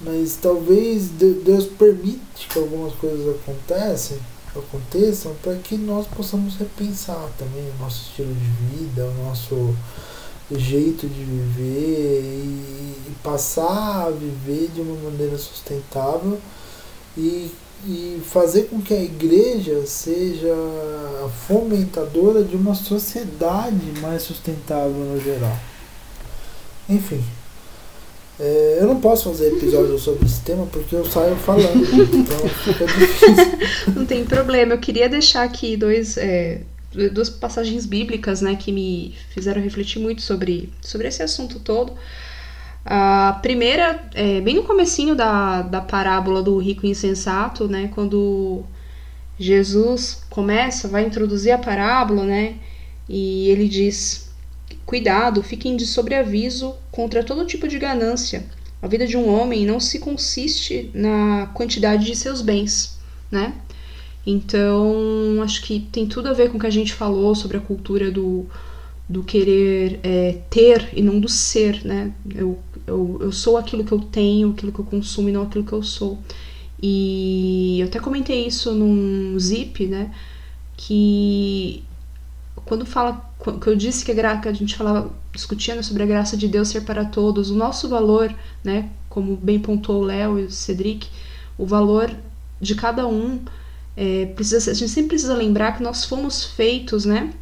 [0.00, 4.18] Mas talvez Deus permite que algumas coisas aconteçam,
[4.54, 9.74] aconteçam para que nós possamos repensar também o nosso estilo de vida, o nosso
[10.50, 16.38] jeito de viver e, e passar a viver de uma maneira sustentável
[17.16, 17.50] e,
[17.86, 20.54] e fazer com que a igreja seja
[21.24, 25.58] a fomentadora de uma sociedade mais sustentável no geral.
[26.88, 27.22] Enfim.
[28.38, 32.84] É, eu não posso fazer episódio sobre esse tema porque eu saio falando, então fica
[32.84, 33.94] difícil.
[33.94, 34.74] Não tem problema.
[34.74, 36.62] Eu queria deixar aqui dois, é,
[37.12, 41.92] duas passagens bíblicas né, que me fizeram refletir muito sobre, sobre esse assunto todo.
[42.84, 48.62] A primeira, é, bem no comecinho da, da parábola do rico insensato, né, quando
[49.38, 52.56] Jesus começa, vai introduzir a parábola, né,
[53.08, 54.24] e ele diz
[54.84, 58.44] Cuidado, fiquem de sobreaviso contra todo tipo de ganância.
[58.82, 62.98] A vida de um homem não se consiste na quantidade de seus bens,
[63.30, 63.54] né?
[64.26, 67.60] Então, acho que tem tudo a ver com o que a gente falou sobre a
[67.60, 68.46] cultura do,
[69.08, 72.12] do querer é, ter e não do ser, né?
[72.34, 75.64] Eu, eu, eu sou aquilo que eu tenho, aquilo que eu consumo e não aquilo
[75.64, 76.18] que eu sou.
[76.82, 80.12] E eu até comentei isso num zip, né?
[80.76, 81.84] Que
[82.64, 86.36] quando fala que eu disse que a, que a gente falava discutindo sobre a graça
[86.36, 90.44] de Deus ser para todos, o nosso valor, né, como bem pontuou o Léo e
[90.44, 91.08] o Cedric,
[91.58, 92.10] o valor
[92.60, 93.40] de cada um
[93.96, 97.32] é, precisa, a gente sempre precisa lembrar que nós fomos feitos, né,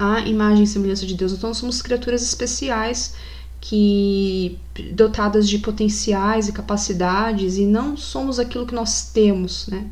[0.00, 1.32] à imagem e semelhança de Deus.
[1.32, 3.14] Então somos criaturas especiais
[3.60, 4.58] que
[4.94, 9.86] dotadas de potenciais e capacidades e não somos aquilo que nós temos, né?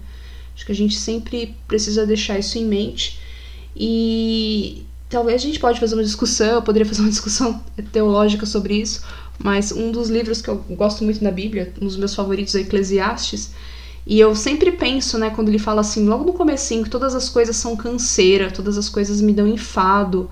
[0.54, 3.20] Acho que a gente sempre precisa deixar isso em mente
[3.76, 7.62] e talvez a gente pode fazer uma discussão, eu poderia fazer uma discussão
[7.92, 9.04] teológica sobre isso,
[9.38, 12.60] mas um dos livros que eu gosto muito na Bíblia, um dos meus favoritos é
[12.60, 13.50] Eclesiastes,
[14.10, 17.28] e eu sempre penso, né, quando ele fala assim, logo no comecinho, que todas as
[17.28, 20.30] coisas são canseira, todas as coisas me dão enfado,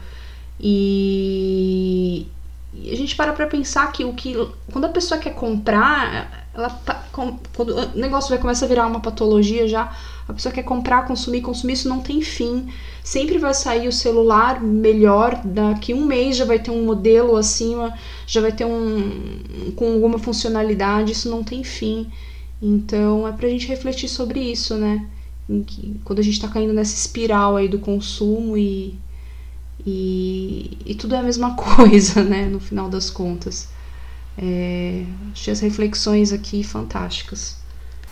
[0.59, 2.27] e,
[2.73, 4.35] e a gente para pra pensar que o que
[4.73, 6.71] quando a pessoa quer comprar, ela
[7.13, 9.95] quando o negócio vai começar a virar uma patologia já,
[10.27, 12.73] a pessoa quer comprar, consumir, consumir, isso não tem fim.
[13.05, 17.93] Sempre vai sair o celular melhor, daqui um mês já vai ter um modelo acima,
[18.27, 22.11] já vai ter um com alguma funcionalidade, isso não tem fim.
[22.61, 25.07] Então é pra gente refletir sobre isso, né?
[25.67, 28.99] Que, quando a gente tá caindo nessa espiral aí do consumo e,
[29.87, 32.47] e, e tudo é a mesma coisa, né?
[32.47, 33.69] No final das contas.
[34.39, 37.57] É, achei as reflexões aqui fantásticas.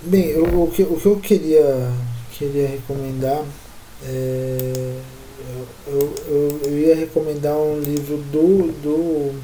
[0.03, 1.93] Bem, eu, o, que, o que eu queria,
[2.33, 3.45] queria recomendar
[4.03, 5.01] é,
[5.87, 9.41] eu, eu, eu ia recomendar um livro do do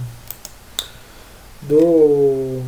[1.62, 2.62] do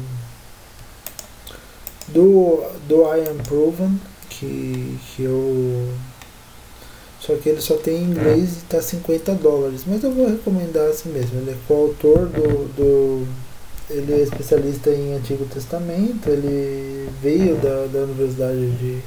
[2.12, 5.88] do, do I Am Proven que, que eu
[7.20, 10.88] só que ele só tem em inglês e tá 50 dólares mas eu vou recomendar
[10.88, 13.26] assim mesmo ele é coautor do, do
[13.92, 18.98] ele é especialista em Antigo Testamento, ele veio da, da Universidade de,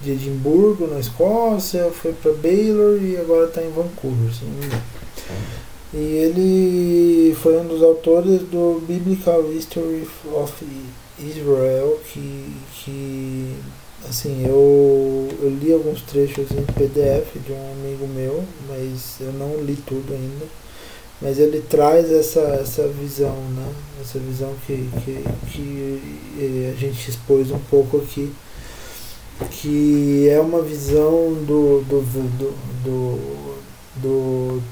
[0.00, 4.30] de Edimburgo, na Escócia, foi para Baylor e agora está em Vancouver.
[5.92, 10.52] E ele foi um dos autores do Biblical History of
[11.20, 13.56] Israel, que, que
[14.08, 19.62] assim, eu, eu li alguns trechos em PDF de um amigo meu, mas eu não
[19.62, 20.46] li tudo ainda
[21.20, 23.72] mas ele traz essa, essa visão, né?
[24.00, 26.02] essa visão que, que, que
[26.38, 28.32] eh, a gente expôs um pouco aqui,
[29.50, 32.54] que é uma visão do, do, do,
[32.84, 33.58] do,
[33.96, 34.62] do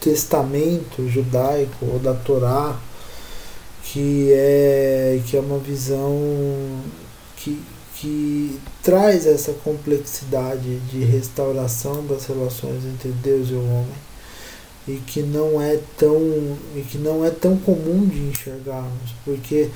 [0.00, 2.76] testamento judaico ou da Torá,
[3.92, 6.12] que é, que é uma visão
[7.36, 7.60] que,
[7.94, 14.06] que traz essa complexidade de restauração das relações entre Deus e o homem
[14.88, 16.18] e que não é tão
[16.74, 19.68] e que não é tão comum de enxergarmos, porque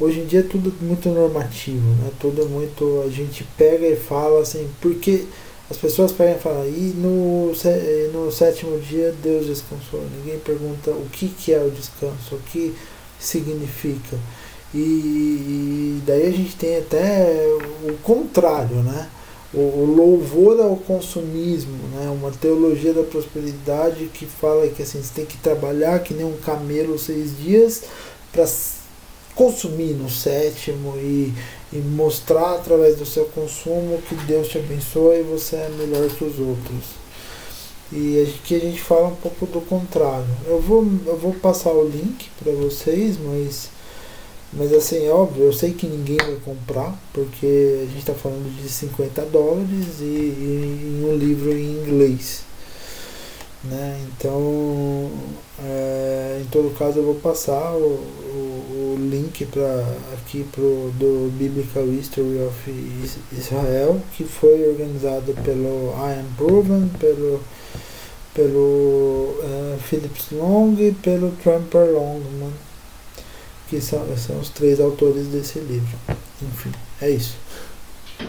[0.00, 2.10] hoje em dia é tudo muito normativo, né?
[2.18, 5.26] Tudo é muito a gente pega e fala assim, porque
[5.70, 7.52] as pessoas pegam e falam, e no,
[8.12, 10.02] no sétimo dia Deus descansou.
[10.16, 12.74] Ninguém pergunta o que, que é o descanso, o que
[13.18, 14.16] significa.
[14.74, 17.46] E, e daí a gente tem até
[17.84, 19.08] o contrário, né?
[19.52, 22.10] o, o louvor ao consumismo, né?
[22.10, 26.36] uma teologia da prosperidade que fala que assim, você tem que trabalhar que nem um
[26.36, 27.84] camelo seis dias
[28.30, 28.46] para
[29.34, 31.32] consumir no sétimo e,
[31.72, 36.24] e mostrar através do seu consumo que Deus te abençoa e você é melhor que
[36.24, 37.07] os outros.
[37.90, 40.26] E aqui a gente fala um pouco do contrário.
[40.46, 43.70] Eu vou, eu vou passar o link para vocês, mas,
[44.52, 48.54] mas assim, é óbvio, eu sei que ninguém vai comprar, porque a gente está falando
[48.60, 52.42] de 50 dólares e, e, um livro em inglês.
[53.64, 54.00] Né?
[54.06, 55.10] Então,
[55.64, 61.32] é, em todo caso, eu vou passar o, o, o link para aqui pro, do
[61.38, 62.70] Biblical History of
[63.32, 67.40] Israel, que foi organizado pelo Ian Proven, pelo
[68.38, 72.52] pelo uh, Phillips Long e pelo Trumper Longman,
[73.68, 75.98] que são, são os três autores desse livro.
[76.40, 76.70] Enfim,
[77.02, 77.36] é isso.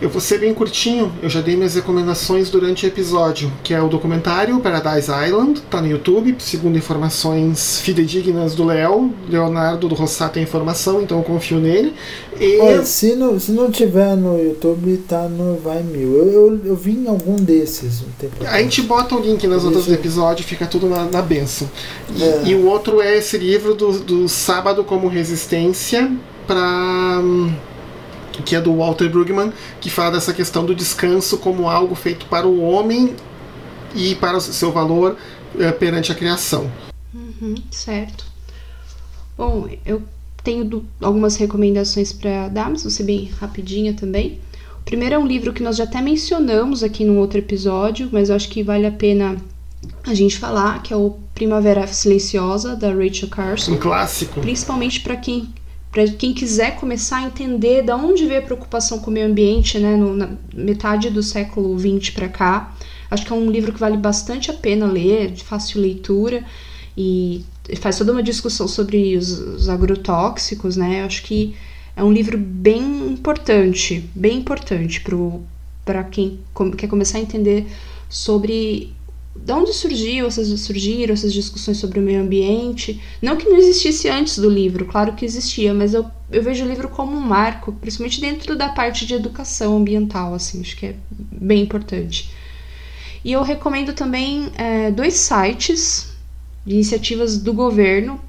[0.02, 3.82] Eu vou ser bem curtinho, eu já dei minhas recomendações durante o episódio, que é
[3.82, 9.14] o documentário Paradise Island, tá no YouTube, segundo informações fidedignas do Léo.
[9.28, 11.94] Leonardo do Rossá tem informação, então eu confio nele.
[12.40, 12.58] E...
[12.60, 16.16] Olha, se não, se não tiver no YouTube, tá no Vai Mil.
[16.16, 19.66] Eu, eu, eu vi em algum desses um tempo A gente bota o link nas
[19.66, 21.70] outras do episódio, fica tudo na, na benção.
[22.16, 22.44] E, é.
[22.46, 26.10] e, o outro é esse livro do, do Sábado como Resistência
[26.48, 27.22] para
[28.42, 32.48] que é do Walter Brueggemann, que fala dessa questão do descanso como algo feito para
[32.48, 33.16] o homem
[33.96, 35.18] e para o seu valor
[35.58, 36.72] é, perante a criação.
[37.14, 38.26] Uhum, certo.
[39.38, 40.02] Bom, eu
[40.44, 44.40] tenho do, algumas recomendações para dar, mas vou ser bem rapidinha também.
[44.82, 48.30] O primeiro é um livro que nós já até mencionamos aqui num outro episódio, mas
[48.30, 49.38] eu acho que vale a pena
[50.06, 53.74] a gente falar, que é o Primavera Silenciosa, da Rachel Carson.
[53.74, 54.42] Um clássico.
[54.42, 55.54] Principalmente para quem
[55.92, 59.80] para quem quiser começar a entender da onde veio a preocupação com o meio ambiente,
[59.80, 62.76] né, no, na metade do século XX para cá.
[63.10, 66.46] Acho que é um livro que vale bastante a pena ler, de fácil leitura
[66.96, 67.44] e
[67.78, 71.04] faz toda uma discussão sobre os, os agrotóxicos, né?
[71.04, 71.56] Acho que
[71.96, 75.04] é um livro bem importante, bem importante
[75.84, 76.40] para quem
[76.78, 77.68] quer começar a entender
[78.08, 78.94] sobre
[79.46, 83.02] de onde surgiu essas, surgiram essas discussões sobre o meio ambiente.
[83.22, 86.68] Não que não existisse antes do livro, claro que existia, mas eu, eu vejo o
[86.68, 90.96] livro como um marco, principalmente dentro da parte de educação ambiental, assim, acho que é
[91.10, 92.30] bem importante.
[93.24, 96.14] E eu recomendo também é, dois sites
[96.66, 98.20] de iniciativas do governo,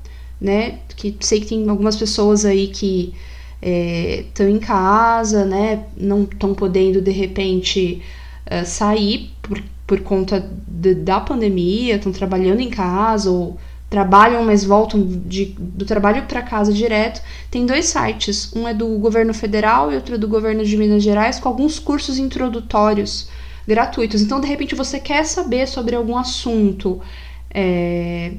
[0.41, 0.79] né?
[0.97, 3.15] Que sei que tem algumas pessoas aí que
[3.63, 5.85] estão é, em casa, né?
[5.97, 8.03] Não estão podendo de repente
[8.47, 13.59] é, sair por, por conta de, da pandemia, estão trabalhando em casa ou
[13.91, 17.21] trabalham, mas voltam de, do trabalho para casa direto.
[17.51, 21.03] Tem dois sites, um é do governo federal e outro é do governo de Minas
[21.03, 23.29] Gerais, com alguns cursos introdutórios
[23.67, 24.23] gratuitos.
[24.23, 27.01] Então, de repente, você quer saber sobre algum assunto
[27.53, 28.35] é,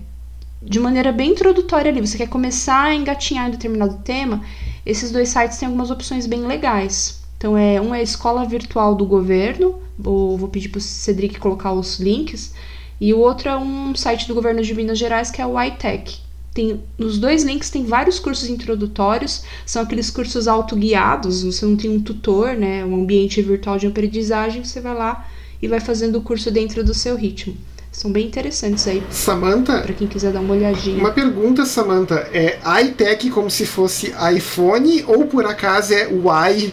[0.63, 4.41] de maneira bem introdutória ali, você quer começar a engatinhar em determinado tema,
[4.85, 7.20] esses dois sites têm algumas opções bem legais.
[7.41, 11.39] Então, é, um é a Escola Virtual do Governo, vou, vou pedir para o Cedric
[11.39, 12.53] colocar os links,
[12.99, 16.19] e o outro é um site do governo de Minas Gerais que é o iTech.
[16.53, 21.89] Tem, nos dois links tem vários cursos introdutórios, são aqueles cursos autoguiados, você não tem
[21.89, 25.27] um tutor, né, um ambiente virtual de aprendizagem, você vai lá
[25.59, 27.57] e vai fazendo o curso dentro do seu ritmo.
[27.91, 29.01] São bem interessantes aí.
[29.09, 30.99] Samantha, para quem quiser dar uma olhadinha.
[30.99, 36.71] Uma pergunta, Samantha, é iTech como se fosse iPhone ou por acaso é Y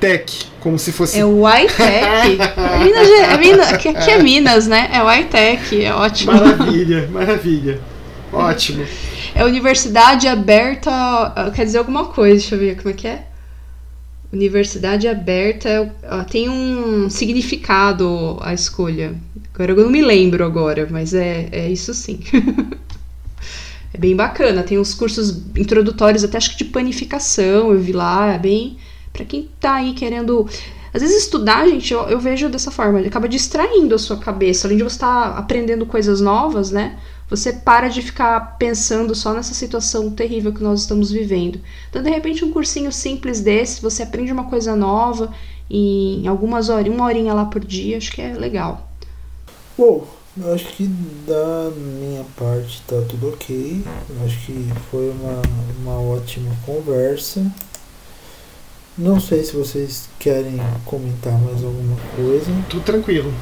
[0.00, 1.18] Tech, como se fosse.
[1.18, 1.42] É o.
[2.82, 4.90] Minas, é Minas, aqui, aqui é Minas, né?
[4.92, 6.32] É o iTech, é ótimo.
[6.32, 7.80] Maravilha, maravilha.
[8.32, 8.84] Ótimo.
[9.34, 11.52] É Universidade Aberta.
[11.54, 13.26] Quer dizer alguma coisa, deixa eu ver como é que é.
[14.32, 15.94] Universidade Aberta
[16.30, 19.14] tem um significado a escolha.
[19.54, 22.20] Agora eu não me lembro agora, mas é, é isso sim.
[23.94, 24.62] é bem bacana.
[24.62, 28.76] Tem uns cursos introdutórios, até acho que de panificação, eu vi lá, é bem
[29.16, 30.46] para quem tá aí querendo.
[30.92, 34.66] Às vezes estudar, gente, eu, eu vejo dessa forma, ele acaba distraindo a sua cabeça.
[34.66, 36.98] Além de você estar tá aprendendo coisas novas, né?
[37.28, 41.60] Você para de ficar pensando só nessa situação terrível que nós estamos vivendo.
[41.90, 45.32] Então, de repente, um cursinho simples desse, você aprende uma coisa nova
[45.68, 48.88] em algumas horas, uma horinha lá por dia, acho que é legal.
[49.76, 50.06] Bom,
[50.38, 50.86] eu acho que
[51.26, 53.82] da minha parte tá tudo ok.
[54.08, 55.42] Eu acho que foi uma,
[55.80, 57.50] uma ótima conversa.
[58.98, 62.46] Não sei se vocês querem comentar mais alguma coisa.
[62.70, 63.32] Tudo tranquilo.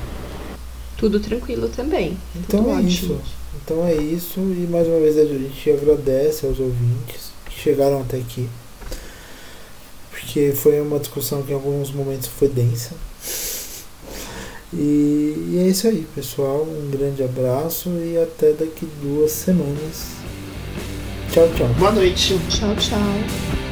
[0.97, 2.19] Tudo tranquilo também.
[2.35, 2.89] Então Tudo é ótimo.
[2.89, 3.21] isso.
[3.63, 4.41] Então é isso.
[4.41, 8.49] E mais uma vez a gente agradece aos ouvintes que chegaram até aqui.
[10.11, 12.95] Porque foi uma discussão que em alguns momentos foi densa.
[14.73, 16.63] E, e é isso aí, pessoal.
[16.63, 20.07] Um grande abraço e até daqui duas semanas.
[21.33, 21.69] Tchau, tchau.
[21.79, 22.37] Boa noite.
[22.49, 23.64] Tchau, tchau.